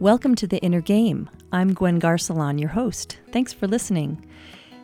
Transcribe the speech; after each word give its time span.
Welcome 0.00 0.36
to 0.36 0.46
The 0.46 0.62
Inner 0.62 0.80
Game. 0.80 1.28
I'm 1.50 1.74
Gwen 1.74 2.00
Garcelon, 2.00 2.60
your 2.60 2.68
host. 2.68 3.18
Thanks 3.32 3.52
for 3.52 3.66
listening. 3.66 4.24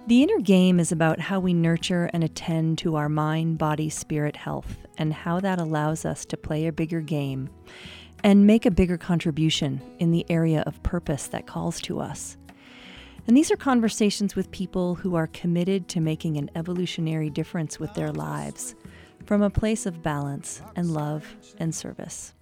The 0.09 0.25
Inner 0.25 0.41
Game 0.41 0.81
is 0.81 0.91
about 0.91 1.21
how 1.21 1.39
we 1.39 1.55
nurture 1.55 2.11
and 2.13 2.25
attend 2.25 2.79
to 2.79 2.97
our 2.97 3.09
mind, 3.09 3.57
body, 3.57 3.89
spirit 3.89 4.35
health, 4.35 4.77
and 4.99 5.15
how 5.15 5.39
that 5.39 5.61
allows 5.61 6.05
us 6.05 6.25
to 6.25 6.37
play 6.37 6.67
a 6.67 6.73
bigger 6.73 7.01
game 7.01 7.49
and 8.25 8.45
make 8.45 8.67
a 8.67 8.73
bigger 8.73 8.99
contribution 8.99 9.81
in 10.01 10.11
the 10.11 10.27
area 10.29 10.65
of 10.67 10.83
purpose 10.83 11.29
that 11.29 11.47
calls 11.47 11.81
to 11.83 12.01
us. 12.01 12.37
And 13.29 13.37
these 13.37 13.53
are 13.53 13.57
conversations 13.57 14.35
with 14.35 14.51
people 14.51 14.97
who 14.97 15.15
are 15.15 15.29
committed 15.29 15.87
to 15.91 16.01
making 16.01 16.39
an 16.39 16.51
evolutionary 16.57 17.31
difference 17.31 17.79
with 17.79 17.95
their 17.95 18.11
lives 18.11 18.75
from 19.27 19.43
a 19.43 19.51
place 19.51 19.87
of 19.87 20.03
balance 20.03 20.61
and 20.75 20.93
love 20.93 21.37
and 21.59 21.73
service. 21.73 22.35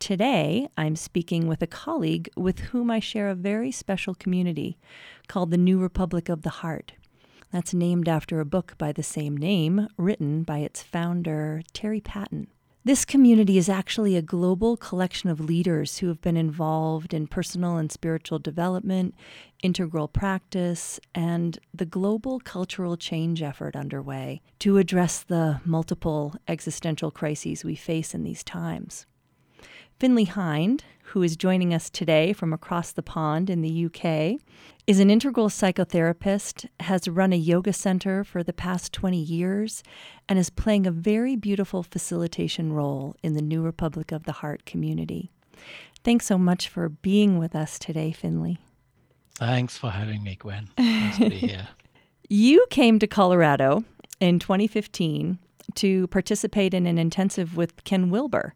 Today, 0.00 0.66
I'm 0.78 0.96
speaking 0.96 1.46
with 1.46 1.60
a 1.60 1.66
colleague 1.66 2.30
with 2.34 2.58
whom 2.58 2.90
I 2.90 3.00
share 3.00 3.28
a 3.28 3.34
very 3.34 3.70
special 3.70 4.14
community 4.14 4.78
called 5.28 5.50
the 5.50 5.58
New 5.58 5.78
Republic 5.78 6.30
of 6.30 6.40
the 6.40 6.48
Heart. 6.48 6.94
That's 7.52 7.74
named 7.74 8.08
after 8.08 8.40
a 8.40 8.46
book 8.46 8.76
by 8.78 8.92
the 8.92 9.02
same 9.02 9.36
name, 9.36 9.88
written 9.98 10.42
by 10.42 10.60
its 10.60 10.82
founder, 10.82 11.60
Terry 11.74 12.00
Patten. 12.00 12.46
This 12.82 13.04
community 13.04 13.58
is 13.58 13.68
actually 13.68 14.16
a 14.16 14.22
global 14.22 14.78
collection 14.78 15.28
of 15.28 15.38
leaders 15.38 15.98
who 15.98 16.08
have 16.08 16.22
been 16.22 16.38
involved 16.38 17.12
in 17.12 17.26
personal 17.26 17.76
and 17.76 17.92
spiritual 17.92 18.38
development, 18.38 19.14
integral 19.62 20.08
practice, 20.08 20.98
and 21.14 21.58
the 21.74 21.84
global 21.84 22.40
cultural 22.40 22.96
change 22.96 23.42
effort 23.42 23.76
underway 23.76 24.40
to 24.60 24.78
address 24.78 25.22
the 25.22 25.60
multiple 25.66 26.36
existential 26.48 27.10
crises 27.10 27.64
we 27.64 27.74
face 27.74 28.14
in 28.14 28.24
these 28.24 28.42
times. 28.42 29.04
Finlay 30.00 30.24
Hinde, 30.24 30.82
who 31.12 31.22
is 31.22 31.36
joining 31.36 31.74
us 31.74 31.90
today 31.90 32.32
from 32.32 32.54
across 32.54 32.90
the 32.90 33.02
pond 33.02 33.50
in 33.50 33.60
the 33.60 33.84
UK, 33.84 34.40
is 34.86 34.98
an 34.98 35.10
integral 35.10 35.50
psychotherapist, 35.50 36.66
has 36.80 37.06
run 37.06 37.34
a 37.34 37.36
yoga 37.36 37.74
center 37.74 38.24
for 38.24 38.42
the 38.42 38.54
past 38.54 38.94
20 38.94 39.18
years, 39.18 39.82
and 40.26 40.38
is 40.38 40.48
playing 40.48 40.86
a 40.86 40.90
very 40.90 41.36
beautiful 41.36 41.82
facilitation 41.82 42.72
role 42.72 43.14
in 43.22 43.34
the 43.34 43.42
New 43.42 43.60
Republic 43.60 44.10
of 44.10 44.24
the 44.24 44.32
Heart 44.32 44.64
community. 44.64 45.30
Thanks 46.02 46.24
so 46.24 46.38
much 46.38 46.66
for 46.66 46.88
being 46.88 47.38
with 47.38 47.54
us 47.54 47.78
today, 47.78 48.10
Finlay. 48.10 48.56
Thanks 49.34 49.76
for 49.76 49.90
having 49.90 50.22
me, 50.22 50.34
Gwen. 50.36 50.70
Nice 50.78 51.18
to 51.18 51.28
be 51.28 51.36
here. 51.36 51.68
You 52.30 52.64
came 52.70 52.98
to 53.00 53.06
Colorado 53.06 53.84
in 54.18 54.38
2015 54.38 55.38
to 55.74 56.06
participate 56.06 56.72
in 56.72 56.86
an 56.86 56.96
intensive 56.96 57.54
with 57.54 57.84
Ken 57.84 58.08
Wilber 58.08 58.54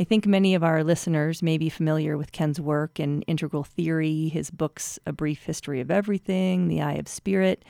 I 0.00 0.04
think 0.04 0.26
many 0.26 0.54
of 0.54 0.64
our 0.64 0.82
listeners 0.82 1.42
may 1.42 1.58
be 1.58 1.68
familiar 1.68 2.16
with 2.16 2.32
Ken's 2.32 2.60
work 2.60 2.98
in 2.98 3.22
integral 3.22 3.62
theory, 3.62 4.28
his 4.28 4.50
books, 4.50 4.98
A 5.06 5.12
Brief 5.12 5.44
History 5.44 5.80
of 5.80 5.90
Everything, 5.90 6.68
The 6.68 6.80
Eye 6.80 6.94
of 6.94 7.08
Spirit. 7.08 7.64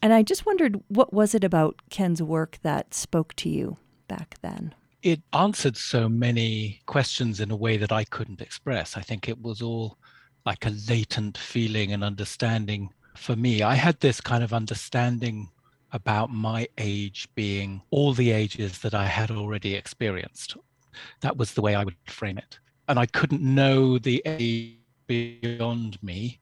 And 0.00 0.12
I 0.12 0.22
just 0.22 0.46
wondered 0.46 0.80
what 0.88 1.12
was 1.12 1.34
it 1.34 1.44
about 1.44 1.80
Ken's 1.90 2.22
work 2.22 2.58
that 2.62 2.94
spoke 2.94 3.34
to 3.36 3.48
you 3.48 3.76
back 4.08 4.36
then? 4.40 4.74
It 5.02 5.20
answered 5.32 5.76
so 5.76 6.08
many 6.08 6.80
questions 6.86 7.38
in 7.38 7.50
a 7.50 7.56
way 7.56 7.76
that 7.76 7.92
I 7.92 8.04
couldn't 8.04 8.40
express. 8.40 8.96
I 8.96 9.02
think 9.02 9.28
it 9.28 9.40
was 9.40 9.62
all 9.62 9.98
like 10.46 10.64
a 10.66 10.74
latent 10.88 11.36
feeling 11.36 11.92
and 11.92 12.02
understanding 12.02 12.90
for 13.14 13.36
me. 13.36 13.62
I 13.62 13.74
had 13.74 14.00
this 14.00 14.20
kind 14.20 14.42
of 14.42 14.52
understanding 14.52 15.50
about 15.92 16.30
my 16.30 16.68
age 16.78 17.28
being 17.34 17.82
all 17.90 18.12
the 18.12 18.30
ages 18.30 18.78
that 18.80 18.94
I 18.94 19.06
had 19.06 19.30
already 19.30 19.74
experienced, 19.74 20.56
that 21.20 21.36
was 21.36 21.54
the 21.54 21.62
way 21.62 21.74
I 21.74 21.84
would 21.84 21.96
frame 22.06 22.38
it. 22.38 22.58
And 22.88 22.98
I 22.98 23.06
couldn't 23.06 23.42
know 23.42 23.98
the 23.98 24.22
age 24.24 24.76
beyond 25.06 26.02
me, 26.02 26.40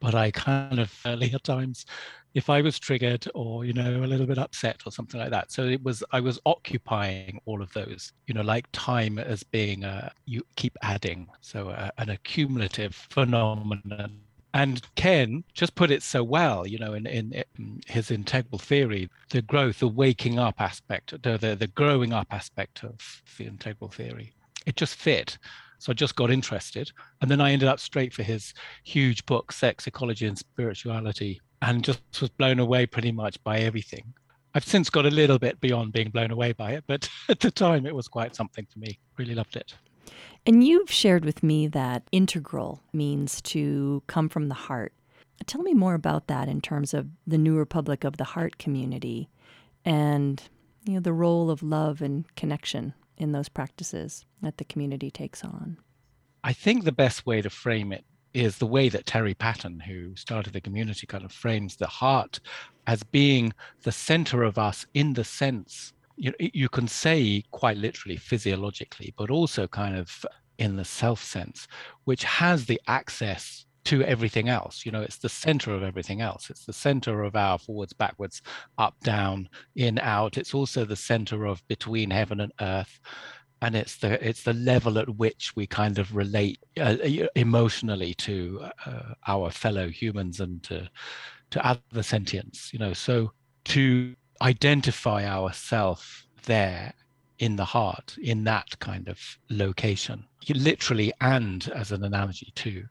but 0.00 0.14
I 0.14 0.30
kind 0.30 0.78
of 0.78 0.92
early 1.06 1.32
at 1.32 1.44
times, 1.44 1.86
if 2.34 2.50
I 2.50 2.60
was 2.60 2.78
triggered 2.78 3.26
or 3.34 3.64
you 3.64 3.72
know 3.72 4.04
a 4.04 4.06
little 4.06 4.26
bit 4.26 4.36
upset 4.36 4.82
or 4.84 4.92
something 4.92 5.18
like 5.18 5.30
that. 5.30 5.50
So 5.50 5.64
it 5.64 5.82
was 5.82 6.04
I 6.12 6.20
was 6.20 6.38
occupying 6.44 7.40
all 7.46 7.62
of 7.62 7.72
those, 7.72 8.12
you 8.26 8.34
know, 8.34 8.42
like 8.42 8.66
time 8.72 9.18
as 9.18 9.42
being 9.42 9.84
a 9.84 10.12
you 10.26 10.42
keep 10.56 10.76
adding, 10.82 11.28
so 11.40 11.70
a, 11.70 11.90
an 11.98 12.10
accumulative 12.10 12.94
phenomenon 12.94 14.20
and 14.54 14.82
Ken 14.94 15.44
just 15.52 15.74
put 15.74 15.90
it 15.90 16.02
so 16.02 16.24
well, 16.24 16.66
you 16.66 16.78
know, 16.78 16.94
in, 16.94 17.06
in, 17.06 17.44
in, 17.58 17.80
his 17.86 18.10
integral 18.10 18.58
theory, 18.58 19.10
the 19.30 19.42
growth, 19.42 19.80
the 19.80 19.88
waking 19.88 20.38
up 20.38 20.60
aspect, 20.60 21.10
the, 21.22 21.36
the, 21.36 21.54
the 21.54 21.66
growing 21.66 22.12
up 22.12 22.26
aspect 22.30 22.82
of 22.82 23.22
the 23.36 23.44
integral 23.44 23.90
theory. 23.90 24.32
It 24.64 24.76
just 24.76 24.94
fit. 24.94 25.38
So 25.78 25.90
I 25.92 25.94
just 25.94 26.16
got 26.16 26.30
interested. 26.30 26.90
And 27.20 27.30
then 27.30 27.40
I 27.40 27.52
ended 27.52 27.68
up 27.68 27.80
straight 27.80 28.14
for 28.14 28.22
his 28.22 28.54
huge 28.84 29.24
book, 29.26 29.52
Sex, 29.52 29.86
Ecology, 29.86 30.26
and 30.26 30.38
Spirituality, 30.38 31.40
and 31.62 31.84
just 31.84 32.00
was 32.20 32.30
blown 32.30 32.58
away 32.58 32.86
pretty 32.86 33.12
much 33.12 33.42
by 33.44 33.58
everything. 33.58 34.14
I've 34.54 34.64
since 34.64 34.88
got 34.88 35.04
a 35.04 35.10
little 35.10 35.38
bit 35.38 35.60
beyond 35.60 35.92
being 35.92 36.08
blown 36.08 36.30
away 36.30 36.52
by 36.52 36.72
it, 36.72 36.84
but 36.86 37.08
at 37.28 37.40
the 37.40 37.50
time 37.50 37.84
it 37.84 37.94
was 37.94 38.08
quite 38.08 38.34
something 38.34 38.66
for 38.72 38.78
me. 38.78 38.98
Really 39.18 39.34
loved 39.34 39.56
it. 39.56 39.74
And 40.46 40.62
you've 40.62 40.90
shared 40.90 41.24
with 41.24 41.42
me 41.42 41.66
that 41.68 42.04
integral 42.12 42.80
means 42.92 43.42
to 43.42 44.02
come 44.06 44.28
from 44.28 44.46
the 44.48 44.54
heart. 44.54 44.92
Tell 45.46 45.62
me 45.62 45.74
more 45.74 45.94
about 45.94 46.28
that 46.28 46.48
in 46.48 46.60
terms 46.60 46.94
of 46.94 47.08
the 47.26 47.36
New 47.36 47.56
Republic 47.56 48.04
of 48.04 48.16
the 48.16 48.24
Heart 48.24 48.56
community 48.58 49.28
and 49.84 50.40
you 50.84 50.94
know 50.94 51.00
the 51.00 51.12
role 51.12 51.50
of 51.50 51.64
love 51.64 52.00
and 52.00 52.24
connection 52.36 52.94
in 53.18 53.32
those 53.32 53.48
practices 53.48 54.24
that 54.40 54.58
the 54.58 54.64
community 54.64 55.10
takes 55.10 55.42
on. 55.42 55.78
I 56.44 56.52
think 56.52 56.84
the 56.84 56.92
best 56.92 57.26
way 57.26 57.42
to 57.42 57.50
frame 57.50 57.92
it 57.92 58.04
is 58.32 58.58
the 58.58 58.66
way 58.66 58.88
that 58.88 59.06
Terry 59.06 59.34
Patten, 59.34 59.80
who 59.80 60.14
started 60.14 60.52
the 60.52 60.60
community, 60.60 61.06
kind 61.06 61.24
of 61.24 61.32
frames 61.32 61.76
the 61.76 61.86
heart 61.86 62.38
as 62.86 63.02
being 63.02 63.52
the 63.82 63.92
center 63.92 64.44
of 64.44 64.58
us 64.58 64.86
in 64.94 65.14
the 65.14 65.24
sense 65.24 65.92
you, 66.16 66.30
know, 66.30 66.36
you 66.38 66.68
can 66.68 66.88
say 66.88 67.44
quite 67.50 67.76
literally 67.76 68.16
physiologically, 68.16 69.14
but 69.16 69.30
also 69.30 69.66
kind 69.66 69.96
of 69.96 70.24
in 70.58 70.76
the 70.76 70.84
self 70.84 71.22
sense, 71.22 71.68
which 72.04 72.24
has 72.24 72.66
the 72.66 72.80
access 72.86 73.66
to 73.84 74.02
everything 74.02 74.48
else. 74.48 74.84
You 74.84 74.92
know, 74.92 75.02
it's 75.02 75.18
the 75.18 75.28
center 75.28 75.72
of 75.72 75.82
everything 75.82 76.20
else. 76.20 76.50
It's 76.50 76.64
the 76.64 76.72
center 76.72 77.22
of 77.22 77.36
our 77.36 77.58
forwards, 77.58 77.92
backwards, 77.92 78.42
up, 78.78 78.98
down, 79.04 79.48
in, 79.76 79.98
out. 80.00 80.36
It's 80.36 80.54
also 80.54 80.84
the 80.84 80.96
center 80.96 81.46
of 81.46 81.66
between 81.68 82.10
heaven 82.10 82.40
and 82.40 82.52
earth. 82.60 82.98
And 83.62 83.74
it's 83.74 83.96
the 83.96 84.26
it's 84.26 84.42
the 84.42 84.52
level 84.52 84.98
at 84.98 85.08
which 85.08 85.52
we 85.56 85.66
kind 85.66 85.98
of 85.98 86.14
relate 86.14 86.58
uh, 86.78 86.96
emotionally 87.34 88.12
to 88.14 88.68
uh, 88.84 89.14
our 89.26 89.50
fellow 89.50 89.88
humans 89.88 90.40
and 90.40 90.62
to 90.64 90.90
to 91.50 91.66
other 91.66 92.02
sentience, 92.02 92.70
You 92.72 92.80
know, 92.80 92.92
so 92.92 93.32
to 93.66 94.14
identify 94.40 95.26
ourself 95.26 96.26
there 96.44 96.92
in 97.38 97.56
the 97.56 97.64
heart 97.64 98.16
in 98.20 98.44
that 98.44 98.78
kind 98.78 99.08
of 99.08 99.18
location. 99.50 100.24
Literally 100.48 101.12
and 101.20 101.68
as 101.74 101.92
an 101.92 102.04
analogy 102.04 102.52
too 102.54 102.84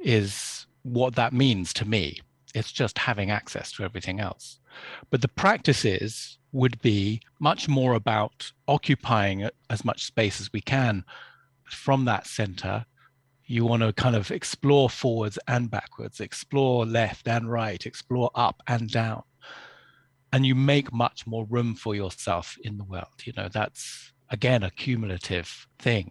is 0.00 0.66
what 0.82 1.14
that 1.14 1.32
means 1.32 1.72
to 1.74 1.84
me. 1.84 2.20
It's 2.54 2.72
just 2.72 2.98
having 2.98 3.30
access 3.30 3.70
to 3.72 3.84
everything 3.84 4.20
else. 4.20 4.58
But 5.10 5.22
the 5.22 5.28
practices 5.28 6.38
would 6.52 6.80
be 6.82 7.20
much 7.38 7.68
more 7.68 7.94
about 7.94 8.52
occupying 8.68 9.48
as 9.70 9.84
much 9.84 10.04
space 10.04 10.40
as 10.40 10.52
we 10.52 10.60
can 10.60 11.04
from 11.64 12.04
that 12.06 12.26
center. 12.26 12.84
You 13.46 13.64
want 13.64 13.82
to 13.82 13.92
kind 13.92 14.16
of 14.16 14.30
explore 14.30 14.90
forwards 14.90 15.38
and 15.46 15.70
backwards 15.70 16.20
explore 16.20 16.84
left 16.84 17.28
and 17.28 17.50
right 17.50 17.84
explore 17.86 18.30
up 18.34 18.62
and 18.66 18.90
down 18.90 19.22
and 20.32 20.46
you 20.46 20.54
make 20.54 20.92
much 20.92 21.26
more 21.26 21.46
room 21.46 21.74
for 21.74 21.94
yourself 21.94 22.56
in 22.62 22.78
the 22.78 22.84
world. 22.84 23.14
You 23.24 23.32
know 23.36 23.48
that's 23.52 24.12
again 24.30 24.62
a 24.62 24.70
cumulative 24.70 25.66
thing. 25.78 26.10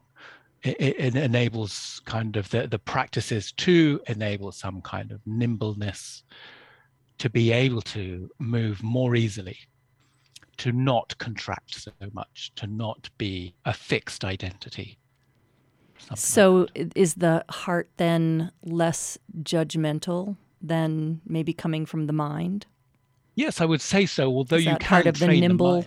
It, 0.64 0.76
it, 0.80 1.16
enables 1.16 2.04
kind 2.06 2.38
of 2.38 2.48
the, 2.52 2.68
the 2.68 2.78
practices 2.78 3.52
to 3.54 4.00
enable 4.06 4.52
some 4.52 4.80
kind 4.82 5.12
of 5.12 5.20
nimbleness 5.26 6.22
to 7.18 7.32
be 7.32 7.52
able 7.52 7.82
to 7.82 8.30
move 8.38 8.84
more 8.84 9.16
easily 9.16 9.58
to 10.58 10.72
not 10.72 11.18
contract 11.18 11.74
so 11.74 11.92
much 12.14 12.52
to 12.58 12.68
not 12.68 13.10
be 13.18 13.56
a 13.66 13.74
fixed 13.74 14.24
identity. 14.24 15.00
So 16.16 16.68
like 16.76 16.94
is 16.96 17.16
the 17.16 17.44
heart 17.50 17.90
then 17.98 18.52
less 18.64 19.18
judgmental 19.42 20.38
than 20.62 21.22
maybe 21.26 21.54
coming 21.54 21.88
from 21.88 22.06
the 22.06 22.14
mind 22.14 22.68
Yes, 23.42 23.60
I 23.60 23.66
would 23.66 23.82
say 23.82 24.06
so. 24.06 24.28
Although 24.28 24.58
you 24.58 24.76
can 24.78 24.78
part 24.78 25.08
of 25.08 25.18
the 25.18 25.28
nimble, 25.28 25.86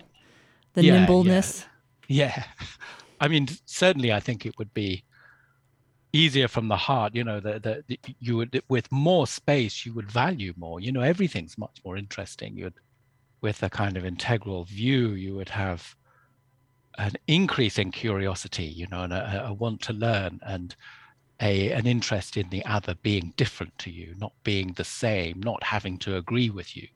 the, 0.73 0.83
yeah, 0.83 1.05
nimbleness. 1.05 1.65
Yeah. 2.07 2.33
yeah. 2.35 2.43
I 3.21 3.27
mean, 3.29 3.47
certainly, 3.65 4.11
I 4.11 4.19
think 4.19 4.45
it 4.45 4.57
would 4.57 4.73
be 4.73 5.05
easier 6.11 6.49
from 6.49 6.67
the 6.67 6.75
heart. 6.75 7.15
You 7.15 7.23
know, 7.23 7.39
that 7.39 7.63
the, 7.63 7.83
the, 7.87 7.99
you 8.19 8.35
would 8.37 8.61
with 8.67 8.91
more 8.91 9.25
space, 9.25 9.85
you 9.85 9.93
would 9.93 10.11
value 10.11 10.53
more. 10.57 10.81
You 10.81 10.91
know, 10.91 11.01
everything's 11.01 11.57
much 11.57 11.77
more 11.85 11.95
interesting. 11.95 12.57
You'd 12.57 12.73
with 13.41 13.63
a 13.63 13.69
kind 13.69 13.95
of 13.95 14.05
integral 14.05 14.65
view, 14.65 15.09
you 15.09 15.35
would 15.35 15.49
have 15.49 15.95
an 16.97 17.13
increase 17.27 17.77
in 17.77 17.91
curiosity, 17.91 18.65
you 18.65 18.87
know, 18.87 19.03
and 19.03 19.13
a, 19.13 19.45
a 19.47 19.53
want 19.53 19.81
to 19.81 19.93
learn 19.93 20.39
and 20.41 20.75
a 21.41 21.71
an 21.71 21.85
interest 21.85 22.37
in 22.37 22.49
the 22.49 22.65
other 22.65 22.95
being 22.95 23.33
different 23.37 23.77
to 23.77 23.91
you, 23.91 24.15
not 24.17 24.33
being 24.43 24.73
the 24.73 24.83
same, 24.83 25.39
not 25.41 25.63
having 25.63 25.97
to 25.99 26.17
agree 26.17 26.49
with 26.49 26.75
you. 26.75 26.87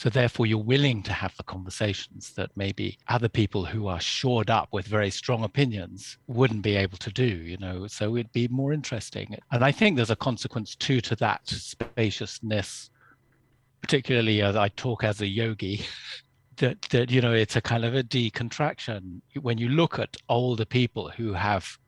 So 0.00 0.08
therefore, 0.08 0.46
you're 0.46 0.56
willing 0.56 1.02
to 1.02 1.12
have 1.12 1.36
the 1.36 1.42
conversations 1.42 2.32
that 2.32 2.56
maybe 2.56 2.96
other 3.08 3.28
people 3.28 3.66
who 3.66 3.86
are 3.86 4.00
shored 4.00 4.48
up 4.48 4.70
with 4.72 4.86
very 4.86 5.10
strong 5.10 5.44
opinions 5.44 6.16
wouldn't 6.26 6.62
be 6.62 6.74
able 6.74 6.96
to 6.96 7.12
do, 7.12 7.26
you 7.26 7.58
know. 7.58 7.86
So 7.86 8.16
it'd 8.16 8.32
be 8.32 8.48
more 8.48 8.72
interesting. 8.72 9.36
And 9.52 9.62
I 9.62 9.72
think 9.72 9.96
there's 9.96 10.08
a 10.08 10.16
consequence 10.16 10.74
too 10.74 11.02
to 11.02 11.16
that 11.16 11.46
spaciousness, 11.46 12.88
particularly 13.82 14.40
as 14.40 14.56
I 14.56 14.68
talk 14.68 15.04
as 15.04 15.20
a 15.20 15.26
yogi. 15.26 15.84
That, 16.56 16.82
that 16.90 17.10
you 17.10 17.22
know 17.22 17.32
it's 17.32 17.56
a 17.56 17.62
kind 17.62 17.86
of 17.86 17.94
a 17.94 18.02
decontraction 18.02 19.22
when 19.40 19.56
you 19.56 19.70
look 19.70 19.98
at 19.98 20.18
older 20.28 20.66
people 20.66 21.08
who 21.08 21.32
have 21.32 21.78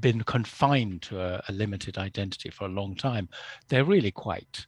been 0.00 0.24
confined 0.24 1.02
to 1.02 1.20
a, 1.20 1.40
a, 1.48 1.52
limited 1.52 1.96
identity 1.96 2.50
for 2.50 2.64
a 2.64 2.68
long 2.68 2.96
time, 2.96 3.28
they're 3.68 3.84
really 3.84 4.10
quite 4.10 4.66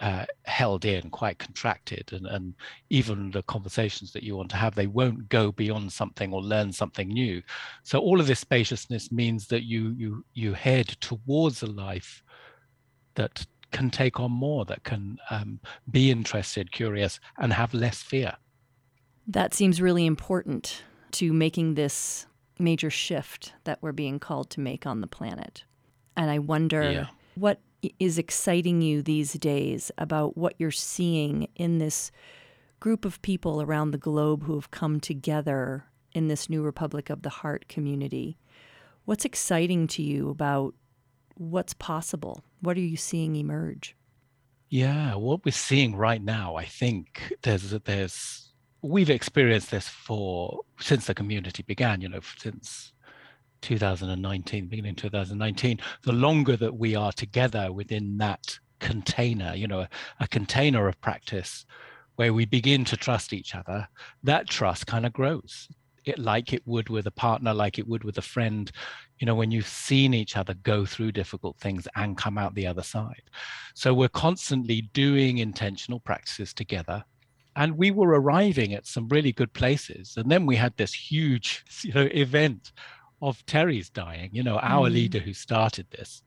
uh, 0.00 0.26
held 0.44 0.84
in, 0.84 1.10
quite 1.10 1.38
contracted, 1.38 2.12
and, 2.12 2.26
and 2.26 2.54
even 2.90 3.30
the 3.30 3.42
conversations 3.44 4.12
that 4.12 4.22
you 4.22 4.36
want 4.36 4.50
to 4.50 4.56
have, 4.56 4.74
they 4.74 4.86
won't 4.86 5.28
go 5.28 5.52
beyond 5.52 5.92
something 5.92 6.32
or 6.32 6.42
learn 6.42 6.72
something 6.72 7.08
new. 7.08 7.42
So 7.82 7.98
all 7.98 8.20
of 8.20 8.26
this 8.26 8.40
spaciousness 8.40 9.12
means 9.12 9.46
that 9.48 9.64
you 9.64 9.94
you 9.96 10.24
you 10.34 10.52
head 10.52 10.88
towards 11.00 11.62
a 11.62 11.66
life 11.66 12.22
that 13.14 13.46
can 13.70 13.90
take 13.90 14.20
on 14.20 14.30
more, 14.30 14.64
that 14.64 14.84
can 14.84 15.18
um, 15.30 15.60
be 15.90 16.10
interested, 16.10 16.70
curious, 16.70 17.20
and 17.38 17.52
have 17.52 17.74
less 17.74 18.02
fear. 18.02 18.36
That 19.26 19.54
seems 19.54 19.80
really 19.80 20.06
important 20.06 20.82
to 21.12 21.32
making 21.32 21.74
this 21.74 22.26
major 22.58 22.90
shift 22.90 23.52
that 23.64 23.78
we're 23.80 23.92
being 23.92 24.18
called 24.18 24.50
to 24.50 24.60
make 24.60 24.86
on 24.86 25.00
the 25.00 25.06
planet. 25.06 25.64
And 26.16 26.30
I 26.30 26.38
wonder 26.38 26.90
yeah. 26.90 27.06
what 27.34 27.60
is 27.98 28.18
exciting 28.18 28.82
you 28.82 29.02
these 29.02 29.34
days 29.34 29.90
about 29.98 30.36
what 30.36 30.54
you're 30.58 30.70
seeing 30.70 31.48
in 31.56 31.78
this 31.78 32.10
group 32.80 33.04
of 33.04 33.20
people 33.22 33.62
around 33.62 33.90
the 33.90 33.98
globe 33.98 34.44
who 34.44 34.54
have 34.54 34.70
come 34.70 35.00
together 35.00 35.84
in 36.12 36.28
this 36.28 36.48
new 36.48 36.62
Republic 36.62 37.10
of 37.10 37.22
the 37.22 37.30
Heart 37.30 37.68
community. 37.68 38.38
What's 39.04 39.24
exciting 39.24 39.86
to 39.88 40.02
you 40.02 40.30
about 40.30 40.74
what's 41.36 41.74
possible? 41.74 42.42
What 42.60 42.76
are 42.76 42.80
you 42.80 42.96
seeing 42.96 43.36
emerge? 43.36 43.96
Yeah, 44.70 45.14
what 45.16 45.44
we're 45.44 45.52
seeing 45.52 45.94
right 45.94 46.22
now, 46.22 46.56
I 46.56 46.64
think 46.64 47.34
there's 47.42 47.70
there's 47.70 48.52
we've 48.82 49.10
experienced 49.10 49.70
this 49.70 49.88
for 49.88 50.60
since 50.80 51.06
the 51.06 51.14
community 51.14 51.62
began, 51.62 52.00
you 52.00 52.08
know, 52.08 52.20
since 52.38 52.92
2019, 53.64 54.66
beginning 54.66 54.94
2019, 54.94 55.80
the 56.02 56.12
longer 56.12 56.54
that 56.56 56.76
we 56.76 56.94
are 56.94 57.12
together 57.12 57.72
within 57.72 58.18
that 58.18 58.58
container, 58.78 59.54
you 59.54 59.66
know, 59.66 59.80
a, 59.80 59.88
a 60.20 60.28
container 60.28 60.86
of 60.86 61.00
practice 61.00 61.64
where 62.16 62.34
we 62.34 62.44
begin 62.44 62.84
to 62.84 62.96
trust 62.96 63.32
each 63.32 63.54
other, 63.54 63.88
that 64.22 64.48
trust 64.48 64.86
kind 64.86 65.06
of 65.06 65.14
grows. 65.14 65.68
It 66.04 66.18
like 66.18 66.52
it 66.52 66.60
would 66.66 66.90
with 66.90 67.06
a 67.06 67.10
partner, 67.10 67.54
like 67.54 67.78
it 67.78 67.88
would 67.88 68.04
with 68.04 68.18
a 68.18 68.22
friend, 68.22 68.70
you 69.18 69.26
know, 69.26 69.34
when 69.34 69.50
you've 69.50 69.66
seen 69.66 70.12
each 70.12 70.36
other 70.36 70.52
go 70.52 70.84
through 70.84 71.12
difficult 71.12 71.56
things 71.56 71.88
and 71.96 72.18
come 72.18 72.36
out 72.36 72.54
the 72.54 72.66
other 72.66 72.82
side. 72.82 73.22
So 73.74 73.94
we're 73.94 74.10
constantly 74.10 74.82
doing 74.92 75.38
intentional 75.38 76.00
practices 76.00 76.52
together 76.52 77.02
and 77.56 77.78
we 77.78 77.90
were 77.90 78.20
arriving 78.20 78.74
at 78.74 78.86
some 78.86 79.08
really 79.08 79.32
good 79.32 79.52
places 79.52 80.14
and 80.16 80.30
then 80.30 80.44
we 80.44 80.56
had 80.56 80.76
this 80.76 80.92
huge 80.92 81.64
you 81.82 81.92
know 81.92 82.08
event 82.12 82.72
of 83.28 83.44
terry's 83.46 83.88
dying 83.90 84.30
you 84.32 84.42
know 84.42 84.58
our 84.58 84.88
mm. 84.88 84.92
leader 84.92 85.18
who 85.18 85.32
started 85.32 85.86
this 85.90 86.22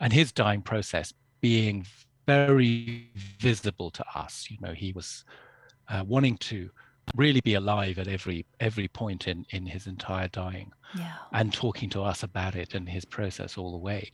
and 0.00 0.12
his 0.12 0.32
dying 0.32 0.62
process 0.62 1.12
being 1.40 1.86
very 2.26 3.10
visible 3.38 3.90
to 3.90 4.04
us 4.14 4.46
you 4.50 4.56
know 4.60 4.72
he 4.72 4.92
was 4.92 5.24
uh, 5.88 6.02
wanting 6.06 6.36
to 6.38 6.70
really 7.14 7.40
be 7.40 7.54
alive 7.54 7.98
at 7.98 8.08
every 8.08 8.44
every 8.60 8.88
point 8.88 9.28
in 9.28 9.46
in 9.50 9.64
his 9.64 9.86
entire 9.86 10.28
dying 10.28 10.72
yeah. 10.98 11.12
and 11.32 11.52
talking 11.52 11.88
to 11.88 12.02
us 12.02 12.22
about 12.22 12.56
it 12.56 12.74
and 12.74 12.88
his 12.88 13.04
process 13.04 13.56
all 13.56 13.70
the 13.70 13.78
way 13.78 14.10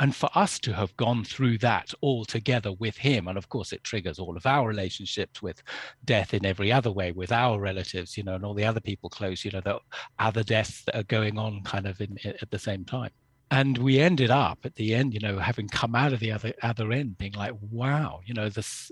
and 0.00 0.14
for 0.14 0.28
us 0.34 0.58
to 0.58 0.72
have 0.72 0.96
gone 0.96 1.24
through 1.24 1.58
that 1.58 1.92
all 2.00 2.24
together 2.24 2.72
with 2.72 2.96
him 2.96 3.28
and 3.28 3.38
of 3.38 3.48
course 3.48 3.72
it 3.72 3.82
triggers 3.84 4.18
all 4.18 4.36
of 4.36 4.46
our 4.46 4.68
relationships 4.68 5.42
with 5.42 5.62
death 6.04 6.34
in 6.34 6.44
every 6.44 6.70
other 6.70 6.90
way 6.90 7.12
with 7.12 7.32
our 7.32 7.60
relatives 7.60 8.16
you 8.16 8.22
know 8.22 8.34
and 8.34 8.44
all 8.44 8.54
the 8.54 8.64
other 8.64 8.80
people 8.80 9.08
close 9.08 9.44
you 9.44 9.50
know 9.50 9.60
the 9.60 9.78
other 10.18 10.42
deaths 10.42 10.82
that 10.84 10.96
are 10.96 11.04
going 11.04 11.38
on 11.38 11.62
kind 11.62 11.86
of 11.86 12.00
in, 12.00 12.18
at 12.24 12.50
the 12.50 12.58
same 12.58 12.84
time. 12.84 13.10
And 13.50 13.78
we 13.78 14.00
ended 14.00 14.30
up 14.30 14.58
at 14.64 14.74
the 14.74 14.94
end 14.94 15.14
you 15.14 15.20
know 15.20 15.38
having 15.38 15.68
come 15.68 15.94
out 15.94 16.12
of 16.12 16.20
the 16.20 16.32
other 16.32 16.52
other 16.62 16.92
end 16.92 17.16
being 17.16 17.32
like 17.32 17.54
wow 17.70 18.20
you 18.24 18.34
know 18.34 18.48
this 18.48 18.90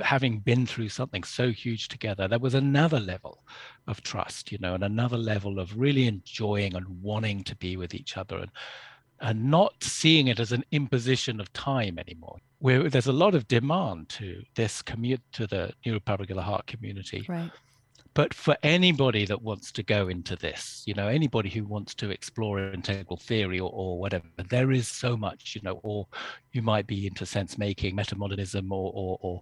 having 0.00 0.38
been 0.38 0.64
through 0.64 0.88
something 0.88 1.24
so 1.24 1.50
huge 1.50 1.88
together 1.88 2.28
there 2.28 2.38
was 2.38 2.54
another 2.54 3.00
level 3.00 3.44
of 3.88 4.00
trust 4.02 4.52
you 4.52 4.58
know 4.58 4.74
and 4.74 4.84
another 4.84 5.16
level 5.16 5.58
of 5.58 5.76
really 5.78 6.06
enjoying 6.06 6.74
and 6.74 6.86
wanting 7.02 7.42
to 7.42 7.56
be 7.56 7.76
with 7.76 7.94
each 7.94 8.16
other 8.16 8.38
and 8.38 8.50
and 9.20 9.50
not 9.50 9.74
seeing 9.82 10.28
it 10.28 10.40
as 10.40 10.52
an 10.52 10.64
imposition 10.70 11.40
of 11.40 11.52
time 11.52 11.98
anymore. 11.98 12.38
Where 12.60 12.88
there's 12.88 13.06
a 13.06 13.12
lot 13.12 13.34
of 13.34 13.46
demand 13.46 14.08
to 14.10 14.42
this 14.54 14.82
commute 14.82 15.22
to 15.32 15.46
the 15.46 15.72
New 15.86 15.92
Republic 15.92 16.30
of 16.30 16.36
the 16.36 16.42
Heart 16.42 16.66
community. 16.66 17.24
Right. 17.28 17.50
But 18.14 18.34
for 18.34 18.56
anybody 18.64 19.26
that 19.26 19.42
wants 19.42 19.70
to 19.72 19.82
go 19.84 20.08
into 20.08 20.34
this, 20.34 20.82
you 20.86 20.94
know, 20.94 21.06
anybody 21.06 21.48
who 21.50 21.64
wants 21.64 21.94
to 21.96 22.10
explore 22.10 22.58
integral 22.58 23.16
theory 23.16 23.60
or, 23.60 23.70
or 23.72 24.00
whatever, 24.00 24.26
there 24.48 24.72
is 24.72 24.88
so 24.88 25.16
much, 25.16 25.54
you 25.54 25.60
know, 25.62 25.78
or 25.84 26.08
you 26.52 26.60
might 26.60 26.88
be 26.88 27.06
into 27.06 27.24
sense 27.24 27.56
making, 27.58 27.96
metamodernism, 27.96 28.72
or, 28.72 28.92
or, 28.92 29.18
or 29.20 29.40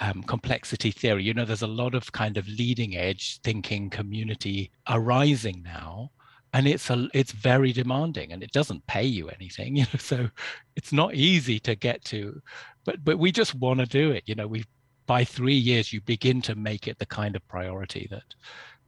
um, 0.00 0.24
complexity 0.24 0.90
theory. 0.90 1.22
You 1.22 1.34
know, 1.34 1.44
there's 1.44 1.62
a 1.62 1.68
lot 1.68 1.94
of 1.94 2.10
kind 2.10 2.36
of 2.36 2.48
leading 2.48 2.96
edge 2.96 3.40
thinking 3.42 3.88
community 3.88 4.72
arising 4.88 5.62
now 5.62 6.10
and 6.52 6.66
it's 6.66 6.88
a 6.90 7.08
it's 7.12 7.32
very 7.32 7.72
demanding 7.72 8.32
and 8.32 8.42
it 8.42 8.52
doesn't 8.52 8.86
pay 8.86 9.04
you 9.04 9.28
anything 9.28 9.76
you 9.76 9.82
know 9.82 9.98
so 9.98 10.28
it's 10.76 10.92
not 10.92 11.14
easy 11.14 11.58
to 11.58 11.74
get 11.74 12.04
to 12.04 12.40
but 12.84 13.04
but 13.04 13.18
we 13.18 13.30
just 13.30 13.54
want 13.54 13.80
to 13.80 13.86
do 13.86 14.10
it 14.10 14.22
you 14.26 14.34
know 14.34 14.46
we 14.46 14.64
by 15.08 15.24
three 15.24 15.54
years 15.54 15.92
you 15.92 16.00
begin 16.02 16.40
to 16.42 16.54
make 16.54 16.86
it 16.86 16.98
the 16.98 17.06
kind 17.06 17.34
of 17.34 17.48
priority 17.48 18.06
that 18.10 18.22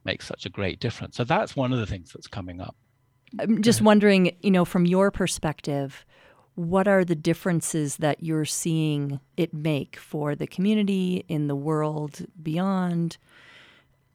makes 0.05 0.25
such 0.25 0.45
a 0.45 0.49
great 0.49 0.79
difference. 0.79 1.17
So 1.17 1.23
that's 1.23 1.55
one 1.55 1.73
of 1.73 1.79
the 1.79 1.85
things 1.85 2.11
that's 2.13 2.27
coming 2.27 2.61
up. 2.61 2.75
I'm 3.39 3.61
just 3.61 3.81
wondering 3.81 4.35
you 4.41 4.51
know 4.51 4.65
from 4.65 4.85
your 4.85 5.09
perspective 5.09 6.05
what 6.55 6.87
are 6.87 7.05
the 7.05 7.15
differences 7.15 7.97
that 7.97 8.21
you're 8.21 8.45
seeing 8.45 9.21
it 9.37 9.53
make 9.53 9.95
for 9.95 10.35
the 10.35 10.47
community 10.47 11.23
in 11.29 11.47
the 11.47 11.55
world 11.55 12.25
beyond 12.41 13.17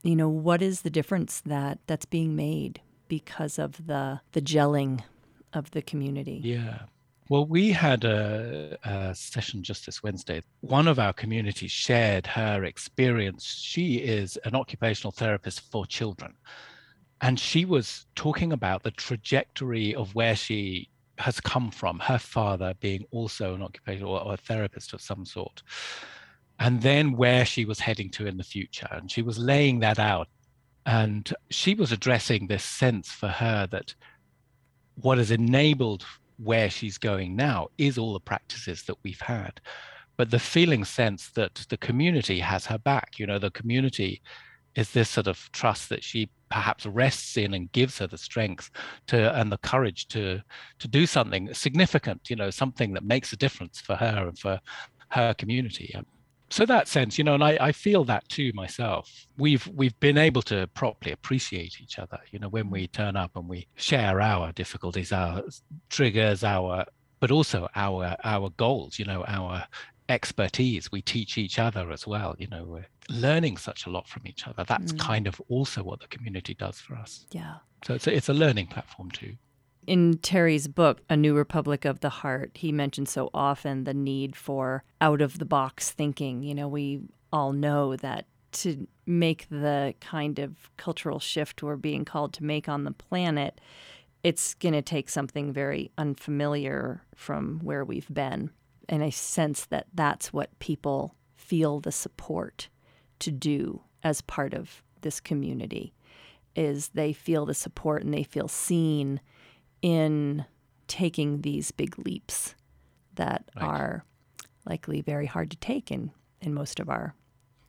you 0.03 0.15
know 0.15 0.29
what 0.29 0.61
is 0.61 0.83
the 0.83 0.91
difference 0.91 1.41
that 1.47 1.79
that's 1.87 2.05
being 2.05 2.37
made 2.37 2.83
because 3.09 3.59
of 3.59 3.87
the 3.87 4.21
the 4.33 4.43
gelling 4.43 5.03
of 5.53 5.71
the 5.73 5.83
community. 5.83 6.41
Yeah. 6.43 6.81
Well, 7.29 7.45
we 7.45 7.73
had 7.73 8.05
a, 8.05 8.79
a, 8.85 9.13
session 9.13 9.65
just 9.65 9.87
this 9.87 10.01
Wednesday. 10.01 10.43
One 10.61 10.87
of 10.87 11.01
our 11.01 11.13
communities 11.13 11.73
shared 11.73 12.25
her 12.29 12.63
experience. 12.63 13.45
She 13.45 13.97
is 13.97 14.37
an 14.45 14.55
occupational 14.55 15.11
therapist 15.11 15.61
for 15.73 15.87
children. 15.87 16.35
And 17.21 17.41
she 17.41 17.65
was 17.65 18.07
talking 18.15 18.53
about 18.53 18.85
the 18.85 18.93
trajectory 18.93 19.93
of 19.95 20.15
where 20.15 20.37
she 20.37 20.89
has 21.19 21.41
come 21.41 21.71
from, 21.73 21.99
her 21.99 22.19
father 22.19 22.75
being 22.79 23.05
also 23.11 23.55
an 23.55 23.63
occupational 23.63 24.13
or 24.13 24.35
a 24.35 24.37
therapist 24.37 24.93
of 24.93 25.01
some 25.01 25.25
sort, 25.25 25.63
and 26.61 26.83
then 26.83 27.17
where 27.17 27.45
she 27.45 27.65
was 27.65 27.81
heading 27.81 28.11
to 28.11 28.27
in 28.27 28.37
the 28.37 28.45
future. 28.45 28.89
And 28.91 29.11
she 29.11 29.23
was 29.23 29.39
laying 29.39 29.81
that 29.81 29.99
out 29.99 30.29
and 30.87 31.35
she 31.51 31.75
was 31.75 31.91
addressing 31.91 32.47
this 32.47 32.65
sense 32.65 33.11
for 33.11 33.29
her 33.29 33.67
that 33.73 33.95
what 34.95 35.19
has 35.19 35.33
enabled 35.33 36.07
where 36.39 36.71
she's 36.71 36.97
going 36.97 37.35
now 37.35 37.69
is 37.77 37.99
all 37.99 38.13
the 38.13 38.21
practices 38.21 38.85
that 38.85 38.97
we've 39.03 39.21
had. 39.21 39.61
But 40.17 40.31
the 40.31 40.39
feeling 40.39 40.85
sense 40.85 41.31
that 41.31 41.67
the 41.69 41.77
community 41.77 42.39
has 42.39 42.67
her 42.67 42.79
back, 42.79 43.19
you 43.19 43.27
know, 43.27 43.39
the 43.39 43.51
community 43.51 44.23
is 44.77 44.93
this 44.93 45.11
sort 45.11 45.27
of 45.27 45.51
trust 45.53 45.89
that 45.89 46.05
she 46.05 46.31
perhaps 46.51 46.87
rests 46.87 47.37
in 47.37 47.55
and 47.55 47.73
gives 47.73 47.99
her 47.99 48.07
the 48.07 48.17
strength 48.17 48.71
to 49.09 49.35
and 49.35 49.51
the 49.51 49.59
courage 49.59 50.07
to 50.07 50.41
to 50.79 50.87
do 50.87 51.07
something 51.07 51.53
significant 51.53 52.31
you 52.31 52.37
know 52.37 52.51
something 52.51 52.93
that 52.93 53.03
makes 53.03 53.33
a 53.33 53.37
difference 53.37 53.81
for 53.81 53.97
her 53.97 54.29
and 54.29 54.39
for 54.39 54.61
her 55.09 55.35
community 55.35 55.93
so 56.51 56.65
that 56.67 56.89
sense 56.89 57.19
you 57.19 57.25
know 57.25 57.35
and 57.35 57.45
I, 57.45 57.59
I 57.61 57.73
feel 57.73 58.05
that 58.05 58.29
too 58.29 58.53
myself. 58.55 59.27
We've 59.37 59.67
we've 59.69 59.99
been 60.01 60.19
able 60.19 60.43
to 60.43 60.67
properly 60.69 61.13
appreciate 61.13 61.81
each 61.81 61.99
other 61.99 62.19
you 62.31 62.39
know 62.39 62.49
when 62.49 62.71
we 62.71 62.87
turn 62.89 63.17
up 63.17 63.33
and 63.37 63.49
we 63.49 63.67
share 63.77 64.21
our 64.21 64.53
difficulties 64.53 65.13
our 65.13 65.43
triggers 65.91 66.45
our 66.45 66.85
but 67.21 67.31
also 67.31 67.69
our 67.75 68.17
our 68.25 68.51
goals 68.51 68.99
you 68.99 69.05
know 69.05 69.25
our 69.27 69.65
expertise. 70.09 70.93
We 70.93 71.03
teach 71.03 71.37
each 71.37 71.59
other 71.59 71.91
as 71.91 72.07
well 72.07 72.37
you 72.39 72.47
know 72.49 72.65
we're 72.65 72.87
learning 73.09 73.57
such 73.57 73.87
a 73.87 73.91
lot 73.91 74.09
from 74.09 74.27
each 74.27 74.47
other. 74.47 74.65
That's 74.65 74.93
mm. 74.93 74.99
kind 74.99 75.27
of 75.27 75.41
also 75.49 75.83
what 75.83 76.01
the 76.01 76.09
community 76.09 76.55
does 76.55 76.81
for 76.81 76.95
us. 76.95 77.27
Yeah. 77.31 77.57
So 77.85 77.95
it's 77.95 78.07
a, 78.07 78.17
it's 78.17 78.29
a 78.29 78.35
learning 78.35 78.67
platform 78.67 79.11
too 79.11 79.37
in 79.87 80.19
Terry's 80.19 80.69
book, 80.69 81.01
A 81.09 81.17
New 81.17 81.35
Republic 81.35 81.85
of 81.85 82.01
the 82.01 82.09
Heart, 82.09 82.53
he 82.55 82.73
mentions 82.73 83.11
so 83.11 83.31
often 83.33 83.85
the 83.85 83.95
need 83.95 84.35
for 84.35 84.85
out 85.01 85.21
of 85.21 85.39
the 85.39 85.45
box 85.45 85.91
thinking. 85.91 86.43
You 86.43 86.55
know, 86.55 86.69
we 86.69 87.01
all 87.33 87.53
know 87.53 87.97
that 87.97 88.27
to 88.53 88.87
make 89.07 89.47
the 89.51 89.95
kind 90.01 90.39
of 90.39 90.71
cultural 90.77 91.21
shift 91.21 91.63
we're 91.63 91.77
being 91.77 92.05
called 92.05 92.33
to 92.35 92.45
make 92.45 92.69
on 92.69 92.85
the 92.85 92.91
planet, 92.91 93.61
it's 94.23 94.55
going 94.55 94.73
to 94.73 94.83
take 94.83 95.09
something 95.09 95.53
very 95.53 95.93
unfamiliar 95.99 97.03
from 97.15 97.61
where 97.63 97.85
we've 97.85 98.13
been. 98.13 98.51
And 98.89 99.03
I 99.05 99.11
sense 99.11 99.67
that 99.67 99.87
that's 99.95 100.33
what 100.33 100.59
people 100.59 101.15
feel 101.37 101.81
the 101.81 101.93
support 101.93 102.69
to 103.21 103.31
do 103.31 103.83
as 104.03 104.21
part 104.23 104.55
of 104.55 104.83
this 105.03 105.21
community 105.21 105.93
is 106.55 106.89
they 106.89 107.13
feel 107.13 107.45
the 107.45 107.55
support 107.55 108.03
and 108.03 108.15
they 108.15 108.23
feel 108.23 108.49
seen 108.49 109.21
in 109.83 110.45
taking 110.89 111.43
these 111.43 111.71
big 111.71 111.99
leaps 111.99 112.55
that 113.15 113.45
right. 113.57 113.65
are 113.65 114.05
likely 114.67 115.01
very 115.01 115.27
hard 115.27 115.51
to 115.51 115.57
take 115.57 115.91
in, 115.91 116.11
in 116.41 116.55
most 116.55 116.81
of 116.81 116.89
our 116.89 117.15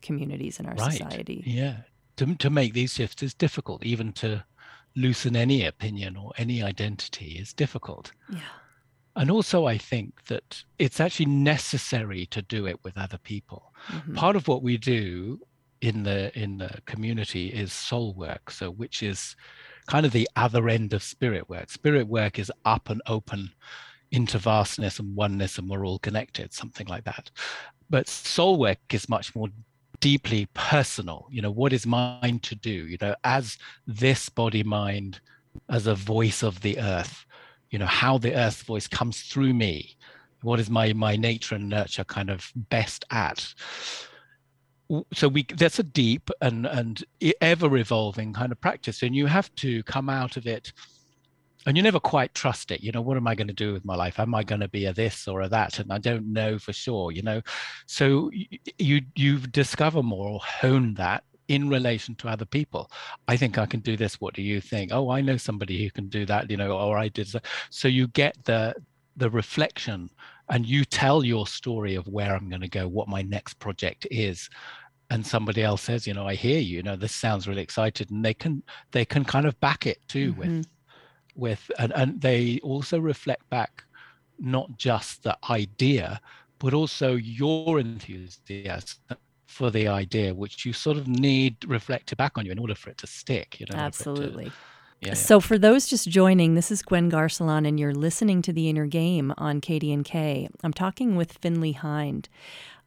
communities 0.02 0.60
in 0.60 0.66
our 0.66 0.74
right. 0.74 0.92
society. 0.92 1.42
Yeah. 1.46 1.78
To, 2.16 2.34
to 2.36 2.50
make 2.50 2.74
these 2.74 2.94
shifts 2.94 3.22
is 3.22 3.34
difficult, 3.34 3.84
even 3.84 4.12
to 4.14 4.44
loosen 4.96 5.36
any 5.36 5.64
opinion 5.64 6.16
or 6.16 6.32
any 6.36 6.62
identity 6.62 7.36
is 7.38 7.52
difficult. 7.52 8.12
Yeah. 8.30 8.40
And 9.16 9.30
also, 9.30 9.66
I 9.66 9.78
think 9.78 10.26
that 10.26 10.62
it's 10.78 11.00
actually 11.00 11.26
necessary 11.26 12.26
to 12.26 12.42
do 12.42 12.66
it 12.66 12.78
with 12.84 12.96
other 12.96 13.18
people. 13.18 13.72
Mm-hmm. 13.88 14.14
Part 14.14 14.36
of 14.36 14.46
what 14.46 14.62
we 14.62 14.76
do 14.76 15.40
in 15.80 16.04
the 16.04 16.36
in 16.38 16.58
the 16.58 16.80
community 16.86 17.48
is 17.48 17.72
soul 17.72 18.14
work, 18.14 18.50
so 18.50 18.70
which 18.70 19.02
is 19.02 19.34
kind 19.88 20.06
of 20.06 20.12
the 20.12 20.28
other 20.36 20.68
end 20.68 20.92
of 20.92 21.02
spirit 21.02 21.48
work. 21.48 21.70
Spirit 21.70 22.06
work 22.06 22.38
is 22.38 22.52
up 22.64 22.90
and 22.90 23.02
open 23.06 23.50
into 24.12 24.38
vastness 24.38 24.98
and 24.98 25.16
oneness, 25.16 25.58
and 25.58 25.68
we're 25.68 25.84
all 25.84 25.98
connected, 25.98 26.52
something 26.52 26.86
like 26.86 27.04
that. 27.04 27.30
But 27.90 28.06
soul 28.06 28.58
work 28.58 28.78
is 28.92 29.08
much 29.08 29.34
more 29.34 29.48
deeply 30.00 30.46
personal. 30.54 31.26
You 31.30 31.42
know, 31.42 31.50
what 31.50 31.72
is 31.72 31.86
mine 31.86 32.38
to 32.42 32.54
do? 32.54 32.70
You 32.70 32.98
know, 33.00 33.14
as 33.24 33.58
this 33.86 34.28
body 34.28 34.62
mind, 34.62 35.20
as 35.70 35.86
a 35.86 35.94
voice 35.94 36.42
of 36.42 36.60
the 36.60 36.78
earth, 36.78 37.24
you 37.70 37.78
know, 37.78 37.86
how 37.86 38.18
the 38.18 38.34
earth 38.34 38.62
voice 38.62 38.86
comes 38.86 39.22
through 39.22 39.54
me. 39.54 39.96
What 40.42 40.60
is 40.60 40.70
my 40.70 40.92
my 40.92 41.16
nature 41.16 41.54
and 41.54 41.68
nurture 41.68 42.04
kind 42.04 42.30
of 42.30 42.52
best 42.54 43.04
at? 43.10 43.54
So 45.12 45.28
we 45.28 45.44
that's 45.56 45.78
a 45.78 45.82
deep 45.82 46.30
and 46.40 46.66
and 46.66 47.04
ever 47.40 47.76
evolving 47.76 48.32
kind 48.32 48.52
of 48.52 48.60
practice 48.60 49.02
and 49.02 49.14
you 49.14 49.26
have 49.26 49.54
to 49.56 49.82
come 49.82 50.08
out 50.08 50.36
of 50.36 50.46
it 50.46 50.72
and 51.66 51.76
you 51.76 51.82
never 51.82 52.00
quite 52.00 52.34
trust 52.34 52.70
it. 52.70 52.82
You 52.82 52.92
know 52.92 53.02
what 53.02 53.16
am 53.16 53.26
i 53.26 53.34
going 53.34 53.48
to 53.48 53.54
do 53.54 53.72
with 53.72 53.84
my 53.84 53.94
life? 53.94 54.18
Am 54.18 54.34
i 54.34 54.42
going 54.42 54.60
to 54.60 54.68
be 54.68 54.86
a 54.86 54.92
this 54.92 55.28
or 55.28 55.42
a 55.42 55.48
that? 55.48 55.78
And 55.78 55.92
i 55.92 55.98
don't 55.98 56.32
know 56.32 56.58
for 56.58 56.72
sure 56.72 57.12
you 57.12 57.22
know? 57.22 57.42
So 57.86 58.30
you 58.78 59.02
you 59.14 59.38
discover 59.38 60.02
more 60.02 60.28
or 60.28 60.40
hone 60.40 60.94
that 60.94 61.24
in 61.48 61.68
relation 61.68 62.14
to 62.16 62.28
other 62.28 62.44
people. 62.44 62.90
I 63.26 63.36
think 63.36 63.58
i 63.58 63.66
can 63.66 63.80
do 63.80 63.96
this 63.96 64.20
what 64.20 64.34
do 64.34 64.42
you 64.42 64.60
think? 64.60 64.92
Oh 64.92 65.10
i 65.10 65.20
know 65.20 65.36
somebody 65.36 65.82
who 65.82 65.90
can 65.90 66.08
do 66.08 66.24
that 66.26 66.50
you 66.50 66.56
know 66.56 66.78
or 66.78 66.96
i 66.96 67.08
did 67.08 67.28
that. 67.28 67.44
so 67.70 67.88
you 67.88 68.08
get 68.08 68.42
the 68.44 68.74
the 69.16 69.28
reflection 69.28 70.08
and 70.50 70.66
you 70.66 70.84
tell 70.84 71.24
your 71.24 71.46
story 71.46 71.94
of 71.94 72.08
where 72.08 72.34
I'm 72.34 72.48
going 72.48 72.62
to 72.62 72.68
go, 72.68 72.88
what 72.88 73.08
my 73.08 73.22
next 73.22 73.54
project 73.54 74.06
is, 74.10 74.48
and 75.10 75.26
somebody 75.26 75.62
else 75.62 75.82
says, 75.82 76.06
you 76.06 76.14
know, 76.14 76.26
I 76.26 76.34
hear 76.34 76.58
you, 76.58 76.76
you 76.76 76.82
know, 76.82 76.96
this 76.96 77.14
sounds 77.14 77.48
really 77.48 77.62
excited, 77.62 78.10
and 78.10 78.24
they 78.24 78.34
can 78.34 78.62
they 78.92 79.04
can 79.04 79.24
kind 79.24 79.46
of 79.46 79.58
back 79.60 79.86
it 79.86 79.98
too 80.08 80.32
mm-hmm. 80.32 80.56
with 80.56 80.66
with 81.34 81.70
and, 81.78 81.92
and 81.94 82.20
they 82.20 82.60
also 82.62 82.98
reflect 82.98 83.48
back 83.48 83.84
not 84.38 84.76
just 84.76 85.22
the 85.22 85.36
idea, 85.50 86.20
but 86.58 86.74
also 86.74 87.14
your 87.14 87.80
enthusiasm 87.80 88.98
for 89.46 89.70
the 89.70 89.88
idea, 89.88 90.34
which 90.34 90.64
you 90.64 90.72
sort 90.72 90.96
of 90.96 91.08
need 91.08 91.56
reflected 91.66 92.18
back 92.18 92.36
on 92.36 92.44
you 92.44 92.52
in 92.52 92.58
order 92.58 92.74
for 92.74 92.90
it 92.90 92.98
to 92.98 93.06
stick. 93.06 93.58
You 93.58 93.66
know, 93.70 93.78
absolutely. 93.78 94.52
Yeah, 95.00 95.14
So 95.14 95.38
for 95.38 95.58
those 95.58 95.86
just 95.86 96.08
joining, 96.08 96.54
this 96.54 96.72
is 96.72 96.82
Gwen 96.82 97.08
Garcelon, 97.08 97.68
and 97.68 97.78
you're 97.78 97.94
listening 97.94 98.42
to 98.42 98.52
The 98.52 98.68
Inner 98.68 98.86
Game 98.86 99.32
on 99.38 99.60
KDNK. 99.60 100.48
I'm 100.64 100.72
talking 100.72 101.14
with 101.14 101.38
Finlay 101.38 101.72
Hinde 101.72 102.28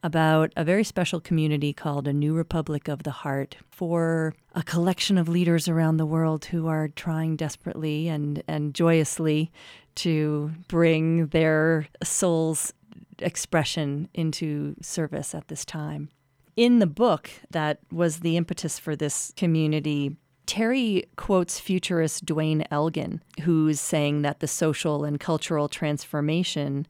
about 0.03 0.51
a 0.57 0.65
very 0.65 0.83
special 0.83 1.21
community 1.21 1.71
called 1.71 2.07
A 2.07 2.13
New 2.13 2.33
Republic 2.33 2.89
of 2.89 3.03
the 3.03 3.11
Heart 3.11 3.57
for 3.69 4.33
a 4.53 4.63
collection 4.63 5.17
of 5.17 5.29
leaders 5.29 5.69
around 5.69 5.97
the 5.97 6.05
world 6.05 6.45
who 6.45 6.67
are 6.67 6.89
trying 6.89 7.37
desperately 7.37 8.09
and, 8.09 8.43
and 8.45 8.73
joyously 8.73 9.51
to 9.95 10.51
bring 10.67 11.27
their 11.27 11.87
soul's 12.03 12.73
expression 13.19 14.09
into 14.13 14.75
service 14.81 15.33
at 15.33 15.47
this 15.47 15.63
time. 15.63 16.09
In 16.57 16.79
the 16.79 16.87
book 16.87 17.29
that 17.51 17.79
was 17.91 18.19
the 18.19 18.35
impetus 18.35 18.77
for 18.77 18.95
this 18.95 19.31
community, 19.37 20.17
Terry 20.45 21.05
quotes 21.15 21.59
futurist 21.59 22.25
Duane 22.25 22.65
Elgin, 22.71 23.21
who's 23.41 23.79
saying 23.79 24.21
that 24.23 24.39
the 24.39 24.47
social 24.47 25.03
and 25.03 25.19
cultural 25.19 25.69
transformation 25.69 26.87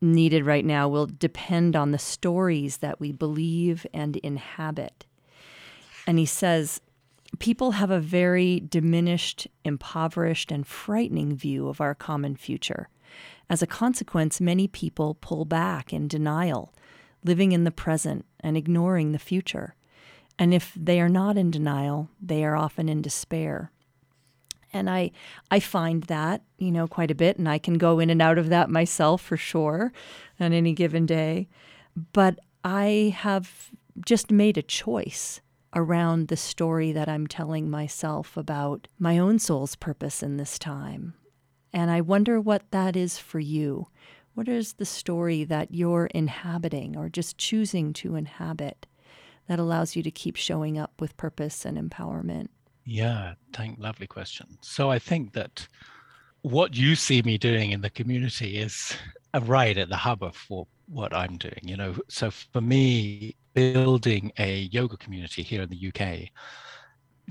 needed 0.00 0.44
right 0.44 0.64
now 0.64 0.88
will 0.88 1.06
depend 1.06 1.76
on 1.76 1.92
the 1.92 1.98
stories 1.98 2.78
that 2.78 3.00
we 3.00 3.12
believe 3.12 3.86
and 3.94 4.16
inhabit. 4.16 5.06
And 6.06 6.18
he 6.18 6.26
says, 6.26 6.80
people 7.38 7.72
have 7.72 7.90
a 7.90 8.00
very 8.00 8.60
diminished, 8.60 9.46
impoverished, 9.64 10.50
and 10.50 10.66
frightening 10.66 11.36
view 11.36 11.68
of 11.68 11.80
our 11.80 11.94
common 11.94 12.36
future. 12.36 12.88
As 13.50 13.62
a 13.62 13.66
consequence, 13.66 14.40
many 14.40 14.68
people 14.68 15.14
pull 15.14 15.44
back 15.44 15.92
in 15.92 16.08
denial, 16.08 16.72
living 17.24 17.52
in 17.52 17.64
the 17.64 17.70
present 17.70 18.24
and 18.40 18.56
ignoring 18.56 19.12
the 19.12 19.18
future. 19.18 19.74
And 20.38 20.54
if 20.54 20.72
they 20.76 21.00
are 21.00 21.08
not 21.08 21.36
in 21.36 21.50
denial, 21.50 22.08
they 22.20 22.44
are 22.44 22.56
often 22.56 22.88
in 22.88 23.02
despair. 23.02 23.72
And 24.72 24.88
I 24.88 25.10
I 25.50 25.60
find 25.60 26.04
that, 26.04 26.42
you 26.58 26.70
know, 26.70 26.86
quite 26.86 27.10
a 27.10 27.16
bit 27.16 27.38
and 27.38 27.48
I 27.48 27.58
can 27.58 27.74
go 27.74 27.98
in 27.98 28.10
and 28.10 28.22
out 28.22 28.38
of 28.38 28.48
that 28.50 28.70
myself 28.70 29.22
for 29.22 29.36
sure 29.36 29.92
on 30.38 30.52
any 30.52 30.74
given 30.74 31.06
day. 31.06 31.48
But 32.12 32.38
I 32.62 33.14
have 33.16 33.70
just 34.04 34.30
made 34.30 34.58
a 34.58 34.62
choice 34.62 35.40
around 35.74 36.28
the 36.28 36.36
story 36.36 36.92
that 36.92 37.08
I'm 37.08 37.26
telling 37.26 37.68
myself 37.68 38.36
about 38.36 38.88
my 38.98 39.18
own 39.18 39.38
soul's 39.38 39.74
purpose 39.76 40.22
in 40.22 40.36
this 40.36 40.58
time. 40.58 41.14
And 41.72 41.90
I 41.90 42.00
wonder 42.00 42.40
what 42.40 42.70
that 42.70 42.96
is 42.96 43.18
for 43.18 43.40
you. 43.40 43.88
What 44.34 44.48
is 44.48 44.74
the 44.74 44.86
story 44.86 45.44
that 45.44 45.74
you're 45.74 46.06
inhabiting 46.06 46.96
or 46.96 47.08
just 47.08 47.38
choosing 47.38 47.92
to 47.94 48.14
inhabit? 48.14 48.86
That 49.48 49.58
allows 49.58 49.96
you 49.96 50.02
to 50.02 50.10
keep 50.10 50.36
showing 50.36 50.78
up 50.78 50.92
with 51.00 51.16
purpose 51.16 51.64
and 51.64 51.76
empowerment? 51.76 52.48
Yeah, 52.84 53.34
thank 53.52 53.78
lovely 53.78 54.06
question. 54.06 54.46
So 54.60 54.90
I 54.90 54.98
think 54.98 55.32
that 55.32 55.66
what 56.42 56.76
you 56.76 56.94
see 56.94 57.22
me 57.22 57.36
doing 57.36 57.72
in 57.72 57.80
the 57.80 57.90
community 57.90 58.58
is 58.58 58.94
a 59.34 59.40
right 59.40 59.76
at 59.76 59.88
the 59.88 59.96
hub 59.96 60.22
of 60.22 60.36
what 60.86 61.12
I'm 61.12 61.36
doing. 61.36 61.60
You 61.62 61.76
know, 61.76 61.96
so 62.08 62.30
for 62.30 62.60
me, 62.60 63.36
building 63.54 64.32
a 64.38 64.60
yoga 64.72 64.96
community 64.96 65.42
here 65.42 65.62
in 65.62 65.68
the 65.68 65.88
UK, 65.88 66.30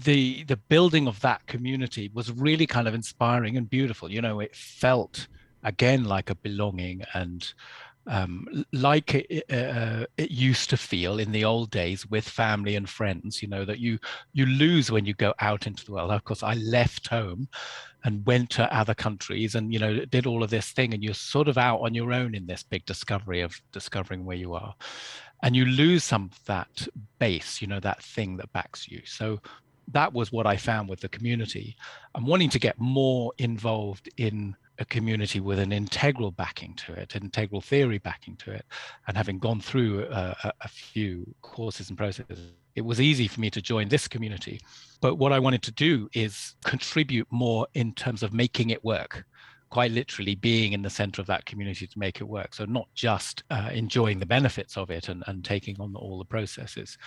the 0.04 0.44
the 0.44 0.58
building 0.58 1.08
of 1.08 1.20
that 1.22 1.46
community 1.48 2.12
was 2.14 2.32
really 2.32 2.68
kind 2.68 2.88
of 2.88 2.94
inspiring 2.94 3.58
and 3.58 3.70
beautiful. 3.70 4.12
You 4.12 4.22
know, 4.22 4.40
it 4.40 4.56
felt 4.56 5.28
again 5.64 6.04
like 6.04 6.30
a 6.30 6.36
belonging 6.36 7.04
and 7.14 7.54
um, 8.08 8.66
like 8.72 9.14
it, 9.14 9.44
uh, 9.52 10.06
it, 10.18 10.32
used 10.32 10.70
to 10.70 10.78
feel 10.78 11.20
in 11.20 11.32
the 11.32 11.44
old 11.44 11.70
days 11.72 12.06
with 12.08 12.28
family 12.28 12.76
and 12.76 12.90
friends 12.90 13.42
you 13.42 13.48
know 13.48 13.66
that 13.66 13.80
you 13.80 14.00
you 14.34 14.46
lose 14.46 14.90
when 14.90 15.06
you 15.06 15.14
go 15.14 15.34
out 15.40 15.68
into 15.68 15.86
the 15.86 15.92
world. 15.92 16.12
Of 16.12 16.24
course 16.24 16.44
i 16.44 16.54
left 16.56 17.08
home 17.08 17.48
and 18.04 18.26
went 18.26 18.50
to 18.52 18.74
other 18.76 18.94
countries 18.94 19.56
and 19.56 19.74
you 19.74 19.80
know 19.80 20.06
did 20.06 20.26
all 20.26 20.44
of 20.44 20.50
this 20.50 20.72
thing 20.72 20.94
and 20.94 21.04
you're 21.04 21.14
sort 21.14 21.48
of 21.48 21.58
out 21.58 21.80
on 21.80 21.94
your 21.94 22.14
own 22.14 22.34
in 22.34 22.48
this 22.48 22.64
big 22.64 22.86
discovery 22.86 23.42
of 23.42 23.60
discovering 23.72 24.24
where 24.26 24.38
you 24.38 24.54
are. 24.54 24.74
And 25.44 25.56
you 25.56 25.66
lose 25.66 26.04
some 26.04 26.30
of 26.32 26.46
that 26.46 26.88
base 27.20 27.62
you 27.62 27.68
know 27.68 27.80
that 27.82 28.02
thing 28.02 28.38
that 28.38 28.52
backs 28.54 28.88
you. 28.88 29.02
So 29.06 29.42
that 29.90 30.12
was 30.12 30.34
what 30.34 30.46
i 30.46 30.58
found 30.58 30.90
with 30.90 31.02
the 31.02 31.10
community. 31.10 31.76
I'm 32.16 32.26
wanting 32.26 32.50
to 32.52 32.60
get 32.60 32.80
more 32.80 33.34
involved 33.38 34.10
in 34.18 34.56
a 34.80 34.86
community 34.86 35.40
with 35.40 35.60
an 35.60 35.72
integral 35.72 36.32
backing 36.32 36.74
to 36.76 36.94
it, 36.94 37.16
integral 37.16 37.62
theory 37.62 37.98
backing 37.98 38.36
to 38.38 38.52
it, 38.52 38.66
and 39.08 39.18
having 39.18 39.40
gone 39.40 39.60
through 39.60 40.06
a, 40.06 40.54
a, 40.62 40.68
few 40.68 41.34
courses 41.42 41.90
and 41.90 41.98
processes, 41.98 42.52
it 42.76 42.82
was 42.82 43.02
easy 43.02 43.28
for 43.28 43.40
me 43.40 43.50
to 43.50 43.62
join 43.62 43.90
this 43.90 44.08
community. 44.08 44.60
But 45.02 45.16
what 45.16 45.34
I 45.34 45.40
wanted 45.40 45.64
to 45.64 45.72
do 45.72 46.10
is 46.14 46.56
contribute 46.64 47.28
more 47.32 47.68
in 47.74 47.94
terms 47.94 48.24
of 48.24 48.34
making 48.34 48.70
it 48.70 48.84
work. 48.84 49.26
quite 49.70 49.92
literally 49.92 50.36
being 50.36 50.72
in 50.72 50.82
the 50.82 50.90
center 50.90 51.22
of 51.22 51.28
that 51.28 51.46
community 51.46 51.86
to 51.86 52.00
make 52.00 52.22
it 52.22 52.24
work. 52.24 52.56
So 52.56 52.64
not 52.64 52.88
just 52.94 53.44
uh, 53.50 53.70
enjoying 53.74 54.20
the 54.20 54.26
benefits 54.26 54.78
of 54.78 54.90
it 54.90 55.10
and, 55.10 55.24
and 55.28 55.44
taking 55.44 55.76
on 55.82 55.94
all 55.96 56.18
the 56.18 56.26
processes. 56.26 56.98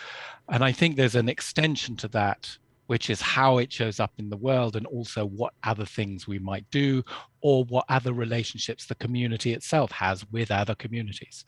And 0.49 0.62
I 0.62 0.73
think 0.73 0.97
there's 0.97 1.15
an 1.15 1.29
extension 1.29 1.97
to 1.97 2.09
that, 2.09 2.59
which 2.90 3.09
is 3.09 3.20
how 3.20 3.59
it 3.59 3.73
shows 3.73 4.00
up 4.00 4.11
in 4.18 4.28
the 4.28 4.37
world 4.37 4.75
and 4.75 4.85
also 4.85 5.25
what 5.25 5.54
other 5.62 5.85
things 5.85 6.26
we 6.26 6.40
might 6.40 6.68
do 6.73 7.00
or 7.40 7.62
what 7.66 7.85
other 7.88 8.12
relationships 8.12 8.85
the 8.85 8.97
community 8.97 9.52
itself 9.52 9.92
has 9.92 10.26
with 10.32 10.50
other 10.50 10.75
communities. 10.75 11.44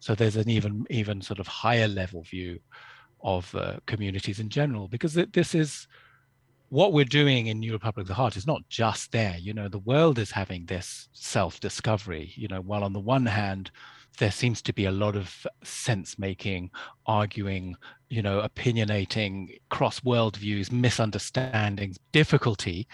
So 0.00 0.14
there's 0.14 0.36
an 0.36 0.48
even 0.48 0.86
even 0.88 1.20
sort 1.20 1.38
of 1.38 1.46
higher 1.46 1.86
level 1.86 2.22
view 2.22 2.60
of 3.22 3.54
uh, 3.54 3.74
communities 3.84 4.40
in 4.40 4.48
general 4.48 4.88
because 4.88 5.12
this 5.12 5.54
is 5.54 5.86
what 6.70 6.94
we're 6.94 7.04
doing 7.04 7.48
in 7.48 7.60
New 7.60 7.74
Republic 7.74 8.04
of 8.04 8.08
the 8.08 8.14
Heart 8.14 8.38
is 8.38 8.46
not 8.46 8.66
just 8.70 9.12
there. 9.12 9.36
You 9.38 9.52
know, 9.52 9.68
the 9.68 9.80
world 9.80 10.18
is 10.18 10.30
having 10.30 10.64
this 10.64 11.10
self 11.12 11.60
discovery. 11.60 12.32
You 12.36 12.48
know, 12.48 12.62
while 12.62 12.82
on 12.82 12.94
the 12.94 13.00
one 13.00 13.26
hand, 13.26 13.70
there 14.18 14.30
seems 14.30 14.62
to 14.62 14.72
be 14.72 14.86
a 14.86 14.90
lot 14.90 15.16
of 15.16 15.46
sense 15.62 16.18
making, 16.18 16.70
arguing, 17.06 17.76
you 18.08 18.22
know, 18.22 18.40
opinionating, 18.40 19.58
cross 19.68 20.02
world 20.02 20.36
views, 20.36 20.72
misunderstandings, 20.72 21.98
difficulty 22.12 22.86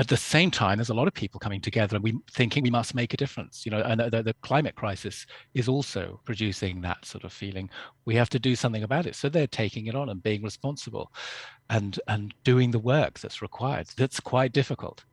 at 0.00 0.08
the 0.08 0.16
same 0.16 0.50
time, 0.50 0.78
there's 0.78 0.88
a 0.88 0.94
lot 0.94 1.08
of 1.08 1.12
people 1.12 1.38
coming 1.38 1.60
together 1.60 1.94
and 1.94 2.02
we 2.02 2.18
thinking 2.30 2.62
we 2.62 2.70
must 2.70 2.94
make 2.94 3.12
a 3.12 3.18
difference. 3.18 3.66
You 3.66 3.72
know, 3.72 3.82
and 3.82 4.00
the, 4.00 4.22
the 4.22 4.34
climate 4.40 4.74
crisis 4.74 5.26
is 5.52 5.68
also 5.68 6.20
producing 6.24 6.80
that 6.80 7.04
sort 7.04 7.24
of 7.24 7.34
feeling. 7.34 7.68
We 8.06 8.14
have 8.14 8.30
to 8.30 8.38
do 8.38 8.56
something 8.56 8.82
about 8.82 9.04
it. 9.04 9.14
So 9.14 9.28
they're 9.28 9.46
taking 9.46 9.88
it 9.88 9.94
on 9.94 10.08
and 10.08 10.22
being 10.22 10.42
responsible, 10.42 11.12
and 11.68 12.00
and 12.08 12.32
doing 12.44 12.70
the 12.70 12.78
work 12.78 13.18
that's 13.18 13.42
required. 13.42 13.88
That's 13.96 14.20
quite 14.20 14.52
difficult. 14.52 15.04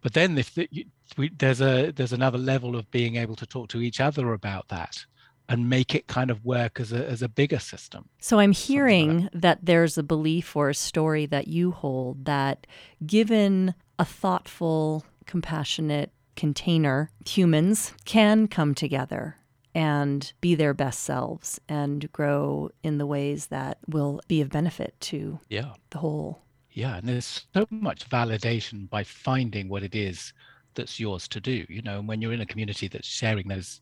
But 0.00 0.14
then 0.14 0.38
if 0.38 0.54
the, 0.54 0.68
we, 1.16 1.30
there's 1.30 1.60
a 1.60 1.90
there's 1.90 2.12
another 2.12 2.38
level 2.38 2.76
of 2.76 2.90
being 2.90 3.16
able 3.16 3.36
to 3.36 3.46
talk 3.46 3.68
to 3.68 3.80
each 3.80 4.00
other 4.00 4.32
about 4.32 4.68
that 4.68 5.04
and 5.48 5.68
make 5.68 5.94
it 5.94 6.06
kind 6.06 6.30
of 6.30 6.44
work 6.44 6.78
as 6.78 6.92
a, 6.92 7.08
as 7.08 7.22
a 7.22 7.28
bigger 7.28 7.58
system. 7.58 8.08
So 8.20 8.38
I'm 8.38 8.52
hearing 8.52 9.22
like 9.22 9.32
that. 9.32 9.40
that 9.40 9.58
there's 9.62 9.96
a 9.96 10.02
belief 10.02 10.54
or 10.54 10.68
a 10.68 10.74
story 10.74 11.26
that 11.26 11.48
you 11.48 11.70
hold 11.70 12.26
that 12.26 12.66
given 13.06 13.74
a 13.98 14.04
thoughtful, 14.04 15.04
compassionate 15.26 16.12
container, 16.36 17.10
humans 17.26 17.94
can 18.04 18.46
come 18.46 18.74
together 18.74 19.36
and 19.74 20.32
be 20.40 20.54
their 20.54 20.74
best 20.74 21.00
selves 21.00 21.60
and 21.68 22.10
grow 22.12 22.70
in 22.82 22.98
the 22.98 23.06
ways 23.06 23.46
that 23.46 23.78
will 23.86 24.20
be 24.28 24.40
of 24.40 24.48
benefit 24.50 24.94
to 25.00 25.40
yeah. 25.48 25.72
the 25.90 25.98
whole. 25.98 26.42
Yeah, 26.78 26.98
and 26.98 27.08
there's 27.08 27.44
so 27.52 27.66
much 27.70 28.08
validation 28.08 28.88
by 28.88 29.02
finding 29.02 29.68
what 29.68 29.82
it 29.82 29.96
is 29.96 30.32
that's 30.76 31.00
yours 31.00 31.26
to 31.26 31.40
do. 31.40 31.66
You 31.68 31.82
know, 31.82 31.98
and 31.98 32.06
when 32.06 32.22
you're 32.22 32.32
in 32.32 32.40
a 32.40 32.46
community 32.46 32.86
that's 32.86 33.08
sharing 33.08 33.48
those 33.48 33.80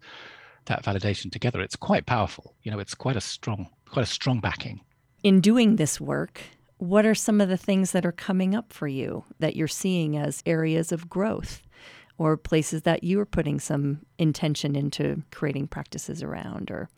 that 0.64 0.82
validation 0.82 1.30
together, 1.30 1.60
it's 1.60 1.76
quite 1.76 2.06
powerful. 2.06 2.54
You 2.62 2.70
know, 2.70 2.78
it's 2.78 2.94
quite 2.94 3.16
a 3.16 3.20
strong, 3.20 3.68
quite 3.90 4.04
a 4.04 4.06
strong 4.06 4.40
backing. 4.40 4.80
In 5.22 5.42
doing 5.42 5.76
this 5.76 6.00
work, 6.00 6.40
what 6.78 7.04
are 7.04 7.14
some 7.14 7.42
of 7.42 7.50
the 7.50 7.58
things 7.58 7.92
that 7.92 8.06
are 8.06 8.12
coming 8.12 8.54
up 8.54 8.72
for 8.72 8.88
you 8.88 9.24
that 9.40 9.56
you're 9.56 9.68
seeing 9.68 10.16
as 10.16 10.42
areas 10.46 10.90
of 10.90 11.10
growth 11.10 11.60
or 12.16 12.38
places 12.38 12.80
that 12.82 13.04
you 13.04 13.20
are 13.20 13.26
putting 13.26 13.60
some 13.60 14.06
intention 14.18 14.74
into 14.74 15.22
creating 15.32 15.66
practices 15.66 16.22
around 16.22 16.70
or 16.70 16.88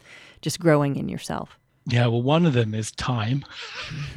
just 0.42 0.60
growing 0.60 0.94
in 0.94 1.08
yourself? 1.08 1.58
Yeah, 1.88 2.06
well, 2.06 2.22
one 2.22 2.46
of 2.46 2.52
them 2.52 2.74
is 2.74 2.92
time. 2.92 3.44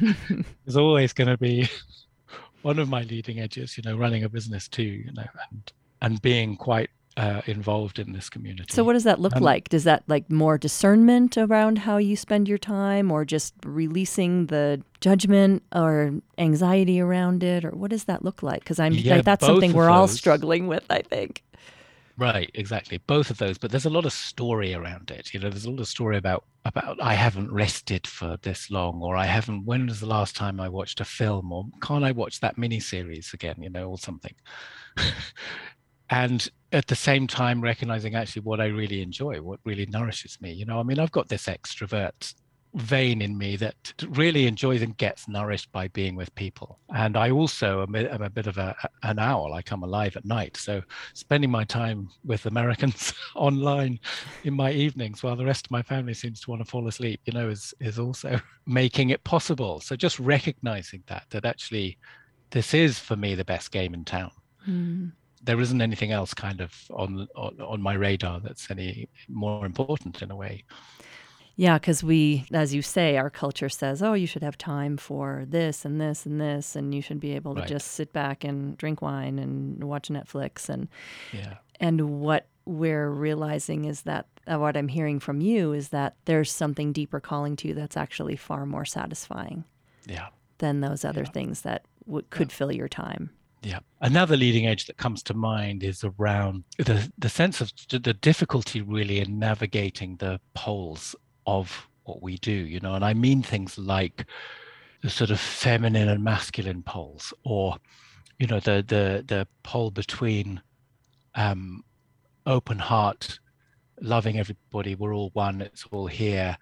There's 0.00 0.76
always 0.76 1.12
going 1.12 1.28
to 1.28 1.38
be 1.38 1.68
one 2.62 2.78
of 2.78 2.88
my 2.88 3.02
leading 3.02 3.40
edges, 3.40 3.76
you 3.76 3.82
know, 3.82 3.96
running 3.96 4.24
a 4.24 4.28
business 4.28 4.68
too, 4.68 4.82
you 4.82 5.12
know, 5.12 5.26
and 5.50 5.72
and 6.00 6.20
being 6.20 6.56
quite 6.56 6.90
uh, 7.16 7.42
involved 7.46 7.98
in 7.98 8.12
this 8.12 8.30
community. 8.30 8.72
So, 8.72 8.84
what 8.84 8.94
does 8.94 9.04
that 9.04 9.20
look 9.20 9.36
like? 9.36 9.68
Does 9.68 9.84
that 9.84 10.02
like 10.08 10.30
more 10.30 10.58
discernment 10.58 11.36
around 11.36 11.78
how 11.78 11.98
you 11.98 12.16
spend 12.16 12.48
your 12.48 12.58
time, 12.58 13.10
or 13.10 13.24
just 13.24 13.54
releasing 13.64 14.46
the 14.46 14.82
judgment 15.00 15.62
or 15.74 16.14
anxiety 16.38 17.00
around 17.00 17.42
it, 17.42 17.64
or 17.64 17.70
what 17.70 17.90
does 17.90 18.04
that 18.04 18.24
look 18.24 18.42
like? 18.42 18.60
Because 18.60 18.80
I'm 18.80 18.94
yeah, 18.94 19.16
like, 19.16 19.24
that's 19.24 19.44
something 19.44 19.72
we're 19.72 19.84
those. 19.84 19.92
all 19.92 20.08
struggling 20.08 20.66
with. 20.66 20.84
I 20.90 21.02
think. 21.02 21.42
Right, 22.18 22.50
exactly. 22.54 22.98
Both 22.98 23.30
of 23.30 23.38
those, 23.38 23.56
but 23.58 23.70
there's 23.70 23.86
a 23.86 23.90
lot 23.90 24.04
of 24.04 24.12
story 24.12 24.74
around 24.74 25.10
it. 25.10 25.32
You 25.32 25.40
know, 25.40 25.48
there's 25.48 25.64
a 25.64 25.70
lot 25.70 25.80
of 25.80 25.88
story 25.88 26.18
about 26.18 26.44
about 26.64 26.98
I 27.00 27.14
haven't 27.14 27.50
rested 27.52 28.06
for 28.06 28.36
this 28.42 28.70
long, 28.70 29.00
or 29.02 29.16
I 29.16 29.24
haven't. 29.24 29.64
When 29.64 29.86
was 29.86 30.00
the 30.00 30.06
last 30.06 30.36
time 30.36 30.60
I 30.60 30.68
watched 30.68 31.00
a 31.00 31.04
film, 31.06 31.50
or 31.52 31.64
can't 31.82 32.04
I 32.04 32.12
watch 32.12 32.40
that 32.40 32.58
mini 32.58 32.80
series 32.80 33.32
again? 33.32 33.56
You 33.62 33.70
know, 33.70 33.88
or 33.90 33.98
something. 33.98 34.34
and 36.10 36.48
at 36.72 36.86
the 36.86 36.94
same 36.94 37.26
time 37.26 37.62
recognizing 37.62 38.14
actually 38.14 38.42
what 38.42 38.60
I 38.60 38.66
really 38.66 39.00
enjoy, 39.02 39.40
what 39.40 39.60
really 39.64 39.86
nourishes 39.86 40.38
me. 40.40 40.52
You 40.52 40.66
know, 40.66 40.78
I 40.78 40.82
mean, 40.82 40.98
I've 40.98 41.12
got 41.12 41.28
this 41.28 41.46
extrovert 41.46 42.34
vein 42.74 43.20
in 43.20 43.36
me 43.36 43.56
that 43.56 43.92
really 44.08 44.46
enjoys 44.46 44.82
and 44.82 44.96
gets 44.96 45.28
nourished 45.28 45.70
by 45.72 45.88
being 45.88 46.16
with 46.16 46.34
people. 46.34 46.78
And 46.94 47.16
I 47.16 47.30
also 47.30 47.82
am 47.82 47.94
a, 47.94 48.04
am 48.04 48.22
a 48.22 48.30
bit 48.30 48.46
of 48.46 48.56
a, 48.58 48.74
an 49.02 49.18
owl. 49.18 49.52
I 49.52 49.62
come 49.62 49.82
alive 49.82 50.16
at 50.16 50.24
night. 50.24 50.56
So 50.56 50.82
spending 51.12 51.50
my 51.50 51.64
time 51.64 52.08
with 52.24 52.46
Americans 52.46 53.12
online 53.34 54.00
in 54.44 54.54
my 54.54 54.72
evenings 54.72 55.22
while 55.22 55.36
the 55.36 55.44
rest 55.44 55.66
of 55.66 55.70
my 55.70 55.82
family 55.82 56.14
seems 56.14 56.40
to 56.40 56.50
want 56.50 56.64
to 56.64 56.70
fall 56.70 56.88
asleep, 56.88 57.20
you 57.24 57.32
know, 57.32 57.48
is, 57.48 57.74
is 57.80 57.98
also 57.98 58.40
making 58.66 59.10
it 59.10 59.22
possible. 59.24 59.80
So 59.80 59.94
just 59.94 60.18
recognizing 60.18 61.02
that, 61.08 61.24
that 61.30 61.44
actually 61.44 61.98
this 62.50 62.74
is 62.74 62.98
for 62.98 63.16
me 63.16 63.34
the 63.34 63.44
best 63.44 63.70
game 63.70 63.94
in 63.94 64.04
town. 64.04 64.30
Mm 64.68 65.12
there 65.44 65.60
isn't 65.60 65.82
anything 65.82 66.12
else 66.12 66.32
kind 66.32 66.60
of 66.60 66.72
on, 66.90 67.26
on, 67.34 67.60
on 67.60 67.82
my 67.82 67.94
radar 67.94 68.40
that's 68.40 68.70
any 68.70 69.08
more 69.28 69.66
important 69.66 70.22
in 70.22 70.30
a 70.30 70.36
way. 70.36 70.62
Yeah, 71.56 71.78
because 71.78 72.02
we, 72.02 72.46
as 72.52 72.74
you 72.74 72.82
say, 72.82 73.16
our 73.16 73.30
culture 73.30 73.68
says, 73.68 74.02
oh, 74.02 74.14
you 74.14 74.26
should 74.26 74.42
have 74.42 74.56
time 74.56 74.96
for 74.96 75.44
this 75.46 75.84
and 75.84 76.00
this 76.00 76.24
and 76.24 76.40
this, 76.40 76.74
and 76.74 76.94
you 76.94 77.02
should 77.02 77.20
be 77.20 77.32
able 77.32 77.54
to 77.54 77.66
just 77.66 77.88
sit 77.88 78.12
back 78.12 78.42
and 78.42 78.76
drink 78.78 79.02
wine 79.02 79.38
and 79.38 79.84
watch 79.84 80.08
Netflix. 80.08 80.68
And 80.68 80.88
yeah. 81.32 81.56
and 81.78 82.20
what 82.20 82.46
we're 82.64 83.10
realizing 83.10 83.84
is 83.84 84.02
that 84.02 84.26
uh, 84.46 84.58
what 84.58 84.76
I'm 84.76 84.88
hearing 84.88 85.20
from 85.20 85.40
you 85.40 85.72
is 85.72 85.90
that 85.90 86.16
there's 86.24 86.50
something 86.50 86.92
deeper 86.92 87.20
calling 87.20 87.56
to 87.56 87.68
you 87.68 87.74
that's 87.74 87.96
actually 87.96 88.36
far 88.36 88.66
more 88.66 88.84
satisfying. 88.84 89.64
Yeah. 90.06 90.28
Than 90.58 90.80
those 90.80 91.04
other 91.04 91.22
yeah. 91.22 91.30
things 91.30 91.62
that 91.62 91.84
w- 92.06 92.24
could 92.30 92.50
yeah. 92.50 92.56
fill 92.56 92.72
your 92.72 92.88
time. 92.88 93.30
Yeah. 93.62 93.78
Another 94.00 94.36
leading 94.36 94.66
edge 94.66 94.86
that 94.86 94.96
comes 94.96 95.22
to 95.24 95.34
mind 95.34 95.84
is 95.84 96.02
around 96.02 96.64
the, 96.78 97.12
the 97.16 97.28
sense 97.28 97.60
of 97.60 97.72
the 97.88 98.14
difficulty 98.14 98.80
really 98.80 99.20
in 99.20 99.38
navigating 99.38 100.16
the 100.16 100.40
poles 100.54 101.14
of 101.46 101.88
what 102.04 102.22
we 102.22 102.36
do, 102.38 102.52
you 102.52 102.80
know, 102.80 102.94
and 102.94 103.04
I 103.04 103.14
mean 103.14 103.42
things 103.42 103.78
like 103.78 104.26
the 105.02 105.10
sort 105.10 105.30
of 105.30 105.40
feminine 105.40 106.08
and 106.08 106.22
masculine 106.22 106.82
poles, 106.82 107.34
or, 107.44 107.76
you 108.38 108.46
know, 108.46 108.60
the 108.60 108.84
the 108.86 109.24
the 109.26 109.46
pole 109.62 109.90
between 109.90 110.60
um, 111.34 111.84
open 112.46 112.78
heart, 112.78 113.38
loving 114.00 114.38
everybody, 114.38 114.94
we're 114.94 115.14
all 115.14 115.30
one, 115.34 115.60
it's 115.60 115.86
all 115.90 116.06
here, 116.06 116.56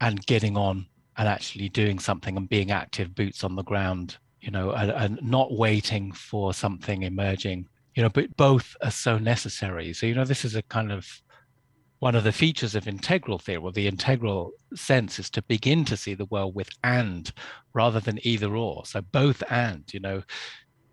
and 0.00 0.24
getting 0.26 0.56
on 0.56 0.86
and 1.16 1.28
actually 1.28 1.68
doing 1.68 1.98
something 1.98 2.36
and 2.36 2.48
being 2.48 2.70
active, 2.70 3.14
boots 3.14 3.44
on 3.44 3.56
the 3.56 3.62
ground, 3.62 4.16
you 4.40 4.50
know, 4.50 4.70
and, 4.72 4.90
and 4.90 5.22
not 5.22 5.52
waiting 5.52 6.12
for 6.12 6.54
something 6.54 7.02
emerging, 7.02 7.68
you 7.94 8.02
know, 8.02 8.08
but 8.08 8.34
both 8.36 8.76
are 8.82 8.90
so 8.90 9.18
necessary. 9.18 9.92
So, 9.92 10.06
you 10.06 10.14
know, 10.14 10.24
this 10.24 10.44
is 10.44 10.54
a 10.54 10.62
kind 10.62 10.90
of 10.90 11.06
one 12.00 12.14
of 12.14 12.24
the 12.24 12.32
features 12.32 12.74
of 12.74 12.88
integral 12.88 13.38
theory, 13.38 13.62
or 13.62 13.70
the 13.72 13.86
integral 13.86 14.52
sense 14.74 15.18
is 15.18 15.28
to 15.30 15.42
begin 15.42 15.84
to 15.84 15.96
see 15.96 16.14
the 16.14 16.24
world 16.26 16.54
with 16.54 16.70
and 16.82 17.30
rather 17.74 18.00
than 18.00 18.18
either 18.22 18.56
or. 18.56 18.84
So 18.86 19.02
both 19.02 19.42
and, 19.50 19.84
you 19.92 20.00
know, 20.00 20.22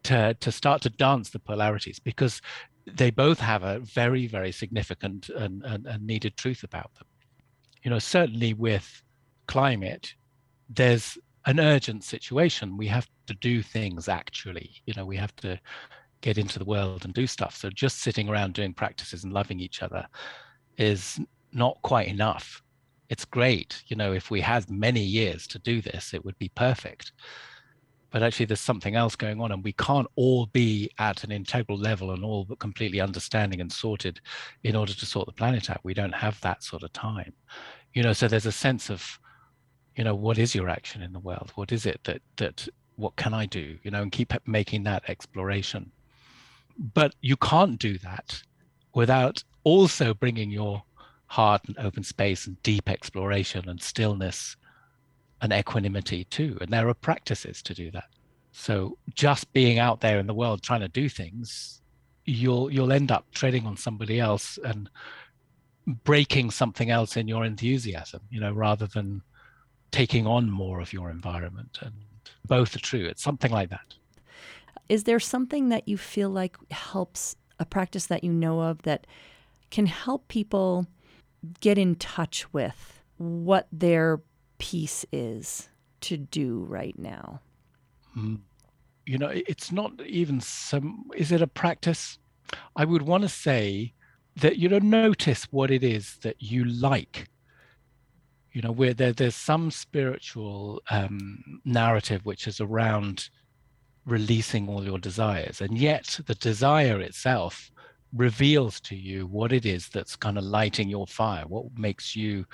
to, 0.03 0.35
to 0.35 0.51
start 0.51 0.81
to 0.81 0.89
dance 0.89 1.29
the 1.29 1.39
polarities 1.39 1.97
because 1.97 2.41
they 2.85 3.09
both 3.09 3.39
have 3.39 3.63
a 3.63 3.79
very, 3.79 4.27
very 4.27 4.51
significant 4.51 5.29
and, 5.29 5.63
and, 5.63 5.87
and 5.87 6.05
needed 6.05 6.35
truth 6.35 6.63
about 6.63 6.93
them. 6.95 7.07
You 7.83 7.91
know, 7.91 7.99
certainly 7.99 8.53
with 8.53 9.01
climate, 9.47 10.13
there's 10.69 11.17
an 11.45 11.61
urgent 11.61 12.03
situation. 12.03 12.75
We 12.75 12.87
have 12.87 13.07
to 13.27 13.33
do 13.35 13.61
things 13.61 14.09
actually. 14.09 14.71
You 14.85 14.93
know, 14.97 15.05
we 15.05 15.15
have 15.15 15.35
to 15.37 15.57
get 16.19 16.37
into 16.37 16.59
the 16.59 16.65
world 16.65 17.05
and 17.05 17.13
do 17.13 17.27
stuff. 17.27 17.55
So 17.55 17.69
just 17.69 17.99
sitting 17.99 18.27
around 18.27 18.55
doing 18.55 18.73
practices 18.73 19.23
and 19.23 19.31
loving 19.31 19.61
each 19.61 19.81
other 19.81 20.05
is 20.77 21.19
not 21.51 21.77
quite 21.81 22.07
enough. 22.07 22.61
It's 23.09 23.25
great, 23.25 23.83
you 23.87 23.95
know, 23.95 24.11
if 24.13 24.29
we 24.29 24.41
had 24.41 24.69
many 24.69 25.01
years 25.01 25.47
to 25.47 25.59
do 25.59 25.81
this, 25.81 26.13
it 26.13 26.23
would 26.25 26.37
be 26.37 26.49
perfect. 26.49 27.13
But 28.09 28.23
actually, 28.23 28.45
there's 28.45 28.61
something 28.61 28.95
else 28.95 29.15
going 29.15 29.41
on, 29.41 29.51
and 29.51 29.63
we 29.63 29.73
can't 29.73 30.07
all 30.15 30.45
be 30.47 30.89
at 30.97 31.23
an 31.23 31.31
integral 31.31 31.77
level 31.77 32.11
and 32.11 32.23
all 32.23 32.45
but 32.45 32.59
completely 32.59 33.01
understanding 33.01 33.59
and 33.59 33.71
sorted 33.71 34.21
in 34.63 34.75
order 34.75 34.93
to 34.93 35.05
sort 35.05 35.25
the 35.25 35.33
planet 35.33 35.69
out. 35.69 35.81
We 35.83 35.93
don't 35.93 36.15
have 36.15 36.39
that 36.41 36.63
sort 36.63 36.83
of 36.83 36.93
time, 36.93 37.33
you 37.93 38.03
know. 38.03 38.13
So 38.13 38.27
there's 38.27 38.45
a 38.45 38.51
sense 38.51 38.89
of 38.89 39.19
you 39.97 40.03
know 40.03 40.15
what 40.15 40.37
is 40.37 40.55
your 40.55 40.69
action 40.69 41.01
in 41.01 41.11
the 41.11 41.19
world 41.19 41.51
what 41.55 41.71
is 41.71 41.85
it 41.85 41.99
that 42.03 42.21
that 42.37 42.67
what 42.95 43.15
can 43.15 43.33
i 43.33 43.45
do 43.45 43.77
you 43.83 43.91
know 43.91 44.01
and 44.03 44.11
keep 44.11 44.31
making 44.45 44.83
that 44.83 45.03
exploration 45.09 45.91
but 46.93 47.15
you 47.21 47.35
can't 47.37 47.79
do 47.79 47.97
that 47.97 48.41
without 48.97 49.43
also 49.63 50.11
bringing 50.11 50.49
your 50.49 50.81
heart 51.27 51.61
and 51.67 51.77
open 51.77 52.03
space 52.03 52.47
and 52.47 52.61
deep 52.63 52.89
exploration 52.89 53.69
and 53.69 53.79
stillness 53.79 54.57
and 55.39 55.53
equanimity 55.53 56.23
too. 56.23 56.57
And 56.61 56.71
there 56.73 56.89
are 56.89 56.95
practices 56.95 57.61
to 57.61 57.75
do 57.75 57.91
that. 57.91 58.09
So 58.53 58.97
just 59.13 59.53
being 59.53 59.77
out 59.77 60.01
there 60.01 60.17
in 60.17 60.25
the 60.25 60.33
world 60.33 60.63
trying 60.63 60.81
to 60.81 60.87
do 60.87 61.09
things, 61.09 61.83
you'll 62.25 62.71
you'll 62.71 62.91
end 62.91 63.11
up 63.11 63.25
treading 63.35 63.67
on 63.67 63.77
somebody 63.77 64.19
else 64.19 64.57
and 64.65 64.89
breaking 66.03 66.49
something 66.49 66.89
else 66.89 67.17
in 67.17 67.27
your 67.27 67.45
enthusiasm, 67.45 68.21
you 68.31 68.39
know, 68.39 68.51
rather 68.51 68.87
than 68.87 69.21
taking 69.91 70.25
on 70.25 70.49
more 70.49 70.79
of 70.79 70.91
your 70.91 71.11
environment. 71.11 71.77
And 71.83 71.93
both 72.47 72.75
are 72.75 72.79
true. 72.79 73.05
It's 73.05 73.21
something 73.21 73.51
like 73.51 73.69
that. 73.69 73.93
Is 74.89 75.03
there 75.03 75.19
something 75.19 75.69
that 75.69 75.87
you 75.87 75.97
feel 75.97 76.31
like 76.31 76.57
helps 76.71 77.35
a 77.59 77.65
practice 77.65 78.05
that 78.07 78.23
you 78.23 78.31
know 78.31 78.61
of 78.61 78.83
that 78.83 79.07
can 79.69 79.85
help 79.85 80.27
people 80.27 80.87
get 81.59 81.77
in 81.77 81.95
touch 81.95 82.51
with 82.53 83.01
what 83.17 83.67
their 83.71 84.21
piece 84.57 85.05
is 85.11 85.69
to 86.01 86.17
do 86.17 86.65
right 86.67 86.97
now? 86.97 87.41
Mm. 88.17 88.39
You 89.05 89.17
know, 89.17 89.29
it's 89.31 89.71
not 89.71 90.01
even 90.05 90.41
some, 90.41 91.05
is 91.15 91.31
it 91.31 91.41
a 91.41 91.47
practice? 91.47 92.17
I 92.75 92.85
would 92.85 93.03
want 93.03 93.23
to 93.23 93.29
say 93.29 93.93
that, 94.37 94.57
you 94.57 94.67
know, 94.67 94.79
notice 94.79 95.45
what 95.45 95.71
it 95.71 95.83
is 95.83 96.17
that 96.23 96.41
you 96.41 96.65
like. 96.65 97.27
You 98.51 98.61
know, 98.61 98.71
where 98.71 98.93
there, 98.93 99.13
there's 99.13 99.35
some 99.35 99.71
spiritual 99.71 100.81
um, 100.89 101.61
narrative 101.63 102.25
which 102.25 102.47
is 102.47 102.59
around 102.59 103.29
releasing 104.07 104.69
all 104.69 104.83
your 104.83 104.97
desires. 104.97 105.61
And 105.61 105.77
yet 105.77 106.19
the 106.25 106.35
desire 106.35 106.99
itself 107.01 107.69
reveals 108.13 108.79
to 108.79 108.95
you 108.95 109.27
what 109.27 109.51
it 109.51 109.65
is 109.65 109.89
that's 109.89 110.15
kind 110.15 110.37
of 110.37 110.43
lighting 110.45 110.89
your 110.89 111.05
fire, 111.05 111.43
what 111.47 111.65
makes 111.77 112.15
you 112.15 112.45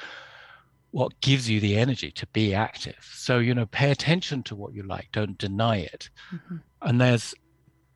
what 0.91 1.19
gives 1.21 1.49
you 1.49 1.59
the 1.59 1.75
energy 1.75 2.11
to 2.11 2.27
be 2.27 2.53
active. 2.53 3.03
So, 3.13 3.39
you 3.39 3.55
know, 3.55 3.65
pay 3.65 3.89
attention 3.89 4.43
to 4.43 4.55
what 4.55 4.75
you 4.75 4.83
like, 4.83 5.07
don't 5.11 5.37
deny 5.39 5.77
it. 5.77 6.09
Mm-hmm. 6.31 6.57
And 6.83 7.01
there's, 7.01 7.33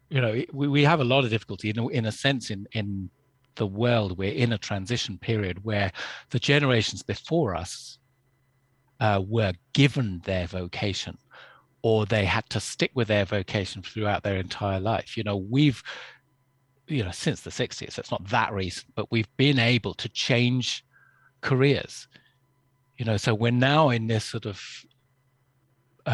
you 0.09 0.19
know, 0.19 0.41
we, 0.51 0.67
we 0.67 0.83
have 0.83 0.99
a 0.99 1.03
lot 1.03 1.23
of 1.23 1.29
difficulty, 1.29 1.69
in 1.69 1.77
in 1.91 2.05
a 2.05 2.11
sense, 2.11 2.49
in, 2.49 2.67
in 2.71 3.11
the 3.53 3.67
world, 3.67 4.17
we're 4.17 4.33
in 4.33 4.53
a 4.53 4.57
transition 4.57 5.17
period 5.19 5.63
where 5.63 5.91
the 6.31 6.39
generations 6.39 7.03
before 7.03 7.55
us 7.55 7.99
uh, 8.99 9.21
were 9.27 9.53
given 9.73 10.21
their 10.25 10.47
vocation 10.47 11.17
or 11.81 12.05
they 12.05 12.25
had 12.25 12.49
to 12.49 12.59
stick 12.59 12.91
with 12.93 13.07
their 13.07 13.25
vocation 13.25 13.81
throughout 13.81 14.23
their 14.23 14.37
entire 14.37 14.79
life. 14.79 15.15
You 15.15 15.23
know, 15.23 15.37
we've, 15.37 15.81
you 16.87 17.03
know, 17.03 17.11
since 17.11 17.41
the 17.41 17.49
60s, 17.49 17.93
so 17.93 17.99
it's 17.99 18.11
not 18.11 18.27
that 18.29 18.53
recent, 18.53 18.93
but 18.95 19.11
we've 19.11 19.29
been 19.37 19.59
able 19.59 19.93
to 19.95 20.09
change 20.09 20.83
careers 21.41 22.07
you 22.97 23.05
know 23.05 23.17
so 23.17 23.33
we're 23.33 23.51
now 23.51 23.89
in 23.89 24.07
this 24.07 24.25
sort 24.25 24.45
of 24.45 24.61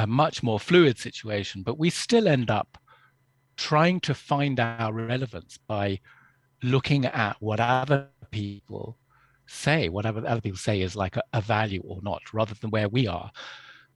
much 0.08 0.44
more 0.44 0.60
fluid 0.60 0.98
situation 0.98 1.64
but 1.64 1.78
we 1.78 1.90
still 1.90 2.28
end 2.28 2.50
up 2.50 2.78
trying 3.56 4.00
to 4.00 4.14
find 4.14 4.60
our 4.60 4.92
relevance 4.92 5.58
by 5.68 6.00
looking 6.64 7.06
at 7.06 7.36
what 7.40 7.60
other 7.60 8.08
people 8.32 8.98
say 9.46 9.90
whatever 9.90 10.26
other 10.28 10.42
people 10.42 10.58
say 10.58 10.82
is 10.82 10.96
like 10.96 11.16
a, 11.16 11.24
a 11.34 11.42
value 11.42 11.82
or 11.86 12.00
not 12.02 12.22
rather 12.34 12.56
than 12.56 12.72
where 12.72 12.90
we 12.90 13.08
are 13.08 13.32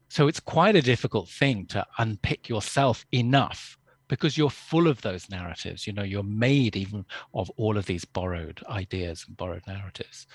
so 0.10 0.28
it's 0.28 0.40
quite 0.40 0.76
a 0.76 0.82
difficult 0.82 1.30
thing 1.30 1.66
to 1.66 1.86
unpick 1.98 2.48
yourself 2.50 3.06
enough 3.12 3.78
because 4.08 4.38
you're 4.38 4.50
full 4.50 4.88
of 4.88 5.02
those 5.02 5.30
narratives 5.30 5.86
you 5.86 5.94
know 5.94 6.04
you're 6.04 6.24
made 6.24 6.76
even 6.76 7.06
of 7.34 7.50
all 7.58 7.78
of 7.78 7.86
these 7.86 8.06
borrowed 8.06 8.62
ideas 8.70 9.26
and 9.28 9.38
borrowed 9.38 9.64
narratives 9.68 10.28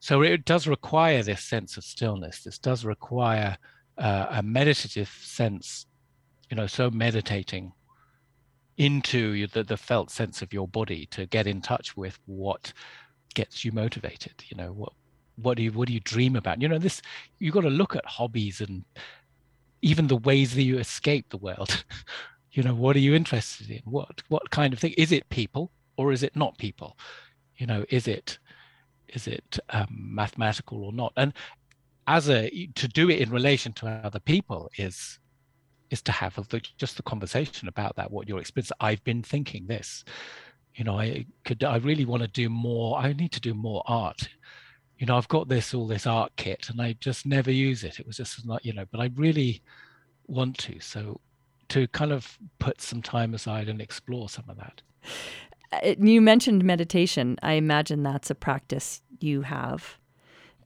so 0.00 0.22
it 0.22 0.44
does 0.44 0.66
require 0.66 1.22
this 1.22 1.42
sense 1.42 1.76
of 1.76 1.84
stillness. 1.84 2.42
This 2.42 2.58
does 2.58 2.84
require 2.84 3.56
uh, 3.98 4.26
a 4.30 4.42
meditative 4.42 5.08
sense, 5.08 5.86
you 6.50 6.56
know, 6.56 6.66
so 6.66 6.90
meditating 6.90 7.72
into 8.76 9.46
the, 9.48 9.64
the 9.64 9.76
felt 9.76 10.10
sense 10.10 10.42
of 10.42 10.52
your 10.52 10.68
body 10.68 11.06
to 11.06 11.26
get 11.26 11.46
in 11.46 11.60
touch 11.62 11.96
with 11.96 12.18
what 12.26 12.72
gets 13.34 13.64
you 13.64 13.72
motivated. 13.72 14.44
You 14.48 14.56
know, 14.58 14.72
what 14.72 14.92
what 15.36 15.56
do 15.56 15.62
you 15.62 15.72
what 15.72 15.88
do 15.88 15.94
you 15.94 16.00
dream 16.00 16.36
about? 16.36 16.60
You 16.60 16.68
know, 16.68 16.78
this 16.78 17.02
you've 17.38 17.54
got 17.54 17.62
to 17.62 17.70
look 17.70 17.96
at 17.96 18.04
hobbies 18.06 18.60
and 18.60 18.84
even 19.82 20.06
the 20.06 20.16
ways 20.16 20.54
that 20.54 20.62
you 20.62 20.78
escape 20.78 21.28
the 21.28 21.36
world. 21.36 21.84
you 22.52 22.62
know, 22.62 22.74
what 22.74 22.96
are 22.96 23.00
you 23.00 23.14
interested 23.14 23.70
in? 23.70 23.82
What 23.84 24.22
what 24.28 24.50
kind 24.50 24.72
of 24.72 24.78
thing? 24.78 24.94
Is 24.96 25.12
it 25.12 25.28
people 25.28 25.70
or 25.96 26.12
is 26.12 26.22
it 26.22 26.36
not 26.36 26.58
people? 26.58 26.96
You 27.56 27.66
know, 27.66 27.84
is 27.88 28.08
it 28.08 28.38
is 29.08 29.26
it 29.26 29.58
um, 29.70 29.86
mathematical 29.90 30.84
or 30.84 30.92
not 30.92 31.12
and 31.16 31.32
as 32.06 32.28
a 32.28 32.68
to 32.74 32.88
do 32.88 33.10
it 33.10 33.20
in 33.20 33.30
relation 33.30 33.72
to 33.72 33.86
other 33.86 34.20
people 34.20 34.70
is 34.76 35.18
is 35.90 36.02
to 36.02 36.12
have 36.12 36.34
the, 36.48 36.60
just 36.78 36.96
the 36.96 37.02
conversation 37.02 37.68
about 37.68 37.94
that 37.96 38.10
what 38.10 38.28
your 38.28 38.40
experience 38.40 38.72
i've 38.80 39.02
been 39.04 39.22
thinking 39.22 39.66
this 39.66 40.04
you 40.74 40.84
know 40.84 40.98
i 40.98 41.24
could 41.44 41.62
i 41.64 41.76
really 41.76 42.04
want 42.04 42.22
to 42.22 42.28
do 42.28 42.48
more 42.48 42.98
i 42.98 43.12
need 43.12 43.32
to 43.32 43.40
do 43.40 43.54
more 43.54 43.82
art 43.86 44.28
you 44.98 45.06
know 45.06 45.16
i've 45.16 45.28
got 45.28 45.48
this 45.48 45.74
all 45.74 45.86
this 45.86 46.06
art 46.06 46.32
kit 46.36 46.68
and 46.68 46.80
i 46.80 46.94
just 47.00 47.26
never 47.26 47.50
use 47.50 47.84
it 47.84 47.98
it 48.00 48.06
was 48.06 48.16
just 48.16 48.46
not 48.46 48.64
you 48.64 48.72
know 48.72 48.86
but 48.90 49.00
i 49.00 49.10
really 49.14 49.62
want 50.26 50.56
to 50.58 50.78
so 50.80 51.20
to 51.68 51.86
kind 51.88 52.12
of 52.12 52.38
put 52.58 52.80
some 52.80 53.02
time 53.02 53.34
aside 53.34 53.68
and 53.68 53.80
explore 53.80 54.28
some 54.28 54.44
of 54.48 54.56
that 54.56 54.82
uh, 55.72 55.94
you 55.98 56.20
mentioned 56.20 56.64
meditation. 56.64 57.36
I 57.42 57.54
imagine 57.54 58.02
that's 58.02 58.30
a 58.30 58.34
practice 58.34 59.02
you 59.20 59.42
have, 59.42 59.98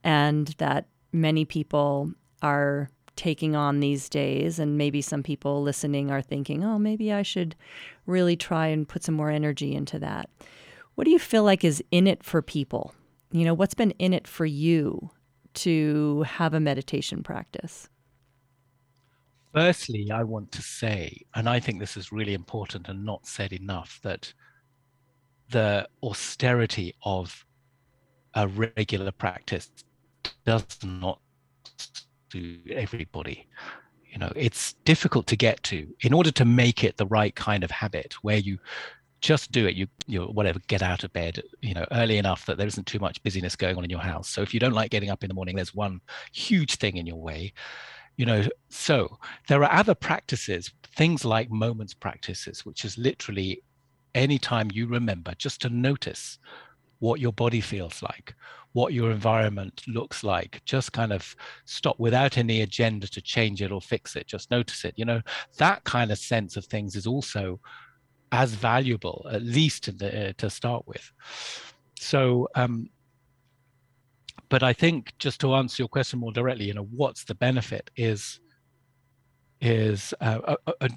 and 0.04 0.48
that 0.58 0.86
many 1.12 1.44
people 1.44 2.12
are 2.42 2.90
taking 3.16 3.54
on 3.54 3.80
these 3.80 4.08
days. 4.08 4.58
And 4.58 4.78
maybe 4.78 5.02
some 5.02 5.22
people 5.22 5.62
listening 5.62 6.10
are 6.10 6.22
thinking, 6.22 6.64
oh, 6.64 6.78
maybe 6.78 7.12
I 7.12 7.22
should 7.22 7.54
really 8.06 8.36
try 8.36 8.68
and 8.68 8.88
put 8.88 9.04
some 9.04 9.14
more 9.14 9.30
energy 9.30 9.74
into 9.74 9.98
that. 9.98 10.30
What 10.94 11.04
do 11.04 11.10
you 11.10 11.18
feel 11.18 11.44
like 11.44 11.64
is 11.64 11.82
in 11.90 12.06
it 12.06 12.22
for 12.22 12.42
people? 12.42 12.94
You 13.32 13.44
know, 13.44 13.54
what's 13.54 13.74
been 13.74 13.92
in 13.92 14.12
it 14.12 14.26
for 14.26 14.46
you 14.46 15.10
to 15.54 16.22
have 16.22 16.54
a 16.54 16.60
meditation 16.60 17.22
practice? 17.22 17.88
Firstly, 19.54 20.10
I 20.12 20.22
want 20.22 20.52
to 20.52 20.62
say, 20.62 21.22
and 21.34 21.48
I 21.48 21.58
think 21.60 21.80
this 21.80 21.96
is 21.96 22.12
really 22.12 22.34
important 22.34 22.88
and 22.88 23.04
not 23.04 23.26
said 23.26 23.52
enough, 23.52 23.98
that 24.02 24.32
the 25.50 25.88
austerity 26.02 26.94
of 27.02 27.44
a 28.34 28.46
regular 28.46 29.10
practice 29.10 29.70
does 30.44 30.64
not 30.84 31.20
suit 32.30 32.70
everybody 32.70 33.48
you 34.10 34.18
know 34.18 34.32
it's 34.36 34.74
difficult 34.84 35.26
to 35.26 35.36
get 35.36 35.62
to 35.62 35.86
in 36.00 36.12
order 36.12 36.30
to 36.30 36.44
make 36.44 36.84
it 36.84 36.96
the 36.96 37.06
right 37.06 37.34
kind 37.34 37.64
of 37.64 37.70
habit 37.70 38.14
where 38.22 38.36
you 38.36 38.58
just 39.20 39.52
do 39.52 39.66
it 39.66 39.74
you 39.74 39.86
you 40.06 40.22
whatever 40.24 40.58
get 40.66 40.82
out 40.82 41.04
of 41.04 41.12
bed 41.12 41.42
you 41.60 41.74
know 41.74 41.86
early 41.92 42.18
enough 42.18 42.46
that 42.46 42.56
there 42.56 42.66
isn't 42.66 42.86
too 42.86 42.98
much 42.98 43.22
busyness 43.22 43.56
going 43.56 43.76
on 43.76 43.84
in 43.84 43.90
your 43.90 44.00
house 44.00 44.28
so 44.28 44.42
if 44.42 44.54
you 44.54 44.60
don't 44.60 44.72
like 44.72 44.90
getting 44.90 45.10
up 45.10 45.22
in 45.22 45.28
the 45.28 45.34
morning 45.34 45.56
there's 45.56 45.74
one 45.74 46.00
huge 46.32 46.76
thing 46.76 46.96
in 46.96 47.06
your 47.06 47.20
way 47.20 47.52
you 48.16 48.26
know 48.26 48.44
so 48.68 49.18
there 49.48 49.62
are 49.62 49.72
other 49.72 49.94
practices 49.94 50.72
things 50.96 51.24
like 51.24 51.50
moments 51.50 51.94
practices 51.94 52.64
which 52.64 52.84
is 52.84 52.96
literally 52.98 53.62
anytime 54.14 54.68
you 54.72 54.86
remember 54.86 55.32
just 55.38 55.60
to 55.60 55.68
notice 55.68 56.38
what 57.00 57.18
your 57.18 57.32
body 57.32 57.60
feels 57.60 58.02
like, 58.02 58.34
what 58.72 58.92
your 58.92 59.10
environment 59.10 59.82
looks 59.88 60.22
like. 60.22 60.62
Just 60.64 60.92
kind 60.92 61.12
of 61.12 61.34
stop 61.64 61.98
without 61.98 62.38
any 62.38 62.62
agenda 62.62 63.08
to 63.08 63.20
change 63.20 63.62
it 63.62 63.72
or 63.72 63.80
fix 63.80 64.14
it. 64.16 64.26
Just 64.26 64.50
notice 64.50 64.84
it. 64.84 64.94
You 64.96 65.06
know, 65.06 65.20
that 65.58 65.82
kind 65.84 66.12
of 66.12 66.18
sense 66.18 66.56
of 66.56 66.66
things 66.66 66.94
is 66.94 67.06
also 67.06 67.58
as 68.32 68.52
valuable, 68.54 69.26
at 69.30 69.42
least 69.42 69.84
to, 69.84 69.92
the, 69.92 70.30
uh, 70.30 70.32
to 70.38 70.50
start 70.50 70.86
with. 70.86 71.12
So, 71.98 72.48
um, 72.54 72.88
but 74.48 74.62
I 74.62 74.72
think 74.72 75.12
just 75.18 75.40
to 75.40 75.54
answer 75.54 75.82
your 75.82 75.88
question 75.88 76.18
more 76.18 76.32
directly, 76.32 76.66
you 76.66 76.74
know, 76.74 76.88
what's 76.90 77.24
the 77.24 77.34
benefit 77.34 77.90
is 77.96 78.40
is 79.60 80.14
uh, 80.22 80.56
a, 80.66 80.72
a, 80.80 80.90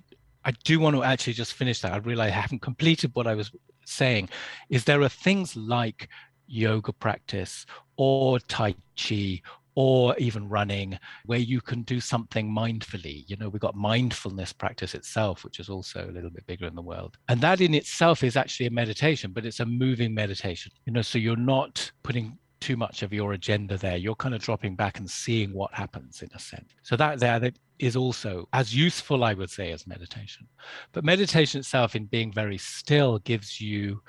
I 0.46 0.52
do 0.63 0.80
want 0.80 0.96
to 0.96 1.04
actually 1.04 1.34
just 1.34 1.54
finish 1.54 1.82
that. 1.82 1.91
I 1.91 1.98
realize 1.98 2.32
I 2.32 2.36
haven't 2.36 2.62
completed 2.62 3.12
what 3.13 3.28
I 3.28 3.36
was 3.36 3.52
saying. 3.86 4.30
Is 4.69 4.86
there 4.86 5.02
are 5.02 5.10
things 5.10 5.56
like 5.56 6.10
yoga 6.48 6.93
practice 6.93 7.65
or 7.98 8.39
Tai 8.39 8.76
Chi 8.98 9.41
or 9.75 10.15
even 10.17 10.47
running 10.49 10.97
where 11.25 11.39
you 11.39 11.62
can 11.62 11.81
do 11.83 11.99
something 11.99 12.49
mindfully. 12.49 13.23
You 13.27 13.38
know, 13.38 13.49
we've 13.49 13.62
got 13.62 13.75
mindfulness 13.75 14.53
practice 14.53 14.93
itself, 14.93 15.43
which 15.43 15.59
is 15.59 15.69
also 15.69 16.07
a 16.07 16.12
little 16.12 16.29
bit 16.29 16.45
bigger 16.45 16.67
in 16.67 16.75
the 16.75 16.81
world. 16.81 17.17
And 17.29 17.41
that 17.41 17.62
in 17.62 17.73
itself 17.73 18.23
is 18.23 18.38
actually 18.38 18.67
a 18.67 18.71
meditation, 18.71 19.31
but 19.31 19.45
it's 19.45 19.59
a 19.59 19.65
moving 19.65 20.13
meditation. 20.13 20.71
You 20.86 20.93
know, 20.93 21.01
so 21.01 21.17
you're 21.17 21.36
not 21.36 21.91
putting 22.03 22.38
too 22.63 22.77
much 22.77 23.03
of 23.03 23.12
your 23.12 23.33
agenda 23.33 23.77
there. 23.77 23.97
You're 23.97 24.15
kind 24.15 24.33
of 24.33 24.41
dropping 24.41 24.75
back 24.75 24.97
and 24.97 25.09
seeing 25.09 25.51
what 25.53 25.73
happens 25.73 26.21
in 26.21 26.29
a 26.33 26.39
sense. 26.39 26.69
So 26.83 26.95
that 26.95 27.19
there 27.19 27.39
that 27.39 27.59
is 27.79 27.97
also 27.97 28.47
as 28.53 28.73
useful, 28.73 29.25
I 29.25 29.33
would 29.33 29.49
say, 29.49 29.71
as 29.71 29.86
meditation. 29.86 30.47
But 30.93 31.03
meditation 31.03 31.59
itself, 31.59 31.95
in 31.95 32.05
being 32.05 32.31
very 32.31 32.57
still, 32.57 33.19
gives 33.19 33.59
you 33.59 34.01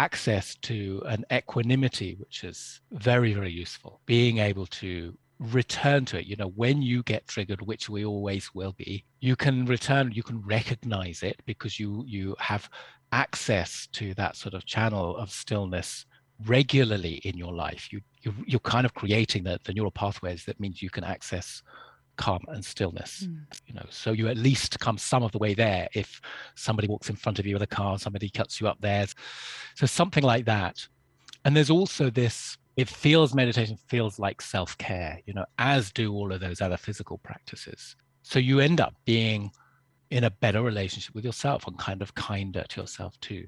access 0.00 0.54
to 0.62 1.02
an 1.06 1.24
equanimity, 1.30 2.16
which 2.18 2.42
is 2.42 2.80
very, 2.92 3.34
very 3.34 3.52
useful. 3.52 4.00
Being 4.06 4.38
able 4.38 4.66
to 4.82 5.14
return 5.40 6.04
to 6.04 6.18
it 6.18 6.26
you 6.26 6.36
know 6.36 6.48
when 6.48 6.82
you 6.82 7.02
get 7.04 7.26
triggered 7.26 7.62
which 7.62 7.88
we 7.88 8.04
always 8.04 8.54
will 8.54 8.74
be 8.76 9.02
you 9.20 9.34
can 9.34 9.64
return 9.64 10.12
you 10.12 10.22
can 10.22 10.38
recognize 10.42 11.22
it 11.22 11.40
because 11.46 11.80
you 11.80 12.04
you 12.06 12.36
have 12.38 12.68
access 13.12 13.88
to 13.90 14.12
that 14.12 14.36
sort 14.36 14.52
of 14.52 14.66
channel 14.66 15.16
of 15.16 15.30
stillness 15.30 16.04
regularly 16.44 17.14
in 17.24 17.38
your 17.38 17.54
life 17.54 17.90
you, 17.90 18.02
you 18.20 18.34
you're 18.46 18.68
kind 18.74 18.84
of 18.84 18.92
creating 18.92 19.42
the, 19.42 19.58
the 19.64 19.72
neural 19.72 19.90
pathways 19.90 20.44
that 20.44 20.60
means 20.60 20.82
you 20.82 20.90
can 20.90 21.04
access 21.04 21.62
calm 22.20 22.42
and 22.48 22.64
stillness 22.64 23.26
mm. 23.26 23.40
you 23.66 23.74
know 23.74 23.86
so 23.88 24.12
you 24.12 24.28
at 24.28 24.36
least 24.36 24.78
come 24.78 24.98
some 24.98 25.22
of 25.22 25.32
the 25.32 25.38
way 25.38 25.54
there 25.54 25.88
if 25.94 26.20
somebody 26.54 26.86
walks 26.86 27.08
in 27.08 27.16
front 27.16 27.38
of 27.38 27.46
you 27.46 27.54
with 27.54 27.62
a 27.62 27.66
car 27.66 27.98
somebody 27.98 28.28
cuts 28.28 28.60
you 28.60 28.68
up 28.68 28.78
there 28.80 29.06
so 29.74 29.86
something 29.86 30.22
like 30.22 30.44
that. 30.46 30.86
And 31.44 31.56
there's 31.56 31.70
also 31.70 32.10
this 32.10 32.56
it 32.76 32.88
feels 32.88 33.34
meditation 33.34 33.76
feels 33.88 34.18
like 34.18 34.40
self-care 34.40 35.18
you 35.26 35.34
know 35.34 35.44
as 35.58 35.90
do 35.92 36.12
all 36.12 36.32
of 36.32 36.40
those 36.40 36.60
other 36.60 36.76
physical 36.76 37.18
practices. 37.18 37.96
So 38.22 38.38
you 38.38 38.60
end 38.60 38.80
up 38.80 38.94
being 39.04 39.50
in 40.10 40.24
a 40.24 40.30
better 40.30 40.62
relationship 40.62 41.14
with 41.14 41.24
yourself 41.24 41.66
and 41.66 41.78
kind 41.78 42.02
of 42.02 42.14
kinder 42.14 42.64
to 42.68 42.80
yourself 42.80 43.18
too. 43.20 43.46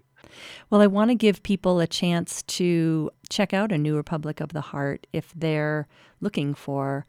Well 0.71 0.81
i 0.81 0.87
want 0.87 1.11
to 1.11 1.15
give 1.15 1.43
people 1.43 1.81
a 1.81 1.87
chance 1.87 2.43
to 2.45 3.11
check 3.29 3.53
out 3.53 3.73
a 3.73 3.79
new 3.79 3.97
republic 3.97 4.41
of 4.41 4.53
the 4.53 4.61
heart 4.61 5.07
if 5.13 5.33
they're 5.35 5.89
looking 6.21 6.55
for 6.55 7.07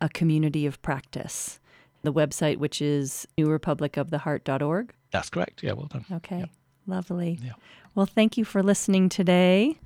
a 0.00 0.08
community 0.08 0.66
of 0.66 0.80
practice 0.82 1.58
the 2.02 2.12
website 2.12 2.58
which 2.58 2.80
is 2.80 3.26
newrepublicoftheheart.org 3.38 4.92
that's 5.10 5.30
correct 5.30 5.62
yeah 5.62 5.72
well 5.72 5.86
done 5.86 6.04
okay 6.12 6.40
yep. 6.40 6.50
lovely 6.86 7.38
yeah. 7.42 7.52
well 7.94 8.06
thank 8.06 8.36
you 8.36 8.44
for 8.44 8.62
listening 8.62 9.08
today 9.08 9.78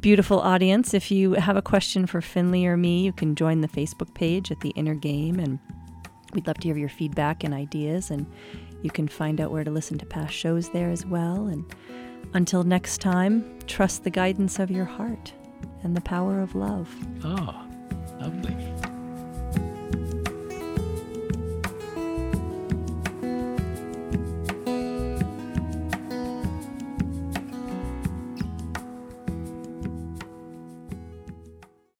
beautiful 0.00 0.40
audience. 0.40 0.94
If 0.94 1.10
you 1.10 1.34
have 1.34 1.56
a 1.56 1.62
question 1.62 2.06
for 2.06 2.20
Finlay 2.20 2.66
or 2.66 2.76
me, 2.76 3.02
you 3.02 3.12
can 3.12 3.34
join 3.34 3.60
the 3.60 3.68
Facebook 3.68 4.14
page 4.14 4.50
at 4.50 4.60
The 4.60 4.70
Inner 4.70 4.94
Game, 4.94 5.38
and 5.38 5.58
we'd 6.32 6.46
love 6.46 6.58
to 6.58 6.68
hear 6.68 6.76
your 6.76 6.88
feedback 6.88 7.44
and 7.44 7.54
ideas. 7.54 8.10
And 8.10 8.26
you 8.82 8.90
can 8.90 9.08
find 9.08 9.40
out 9.40 9.50
where 9.50 9.64
to 9.64 9.70
listen 9.70 9.98
to 9.98 10.06
past 10.06 10.34
shows 10.34 10.70
there 10.70 10.90
as 10.90 11.06
well. 11.06 11.46
And 11.46 11.64
until 12.34 12.64
next 12.64 13.00
time, 13.00 13.58
trust 13.66 14.04
the 14.04 14.10
guidance 14.10 14.58
of 14.58 14.70
your 14.70 14.84
heart 14.84 15.32
and 15.82 15.96
the 15.96 16.00
power 16.00 16.40
of 16.40 16.54
love. 16.54 16.94
Oh, 17.24 17.66
lovely. 18.20 18.92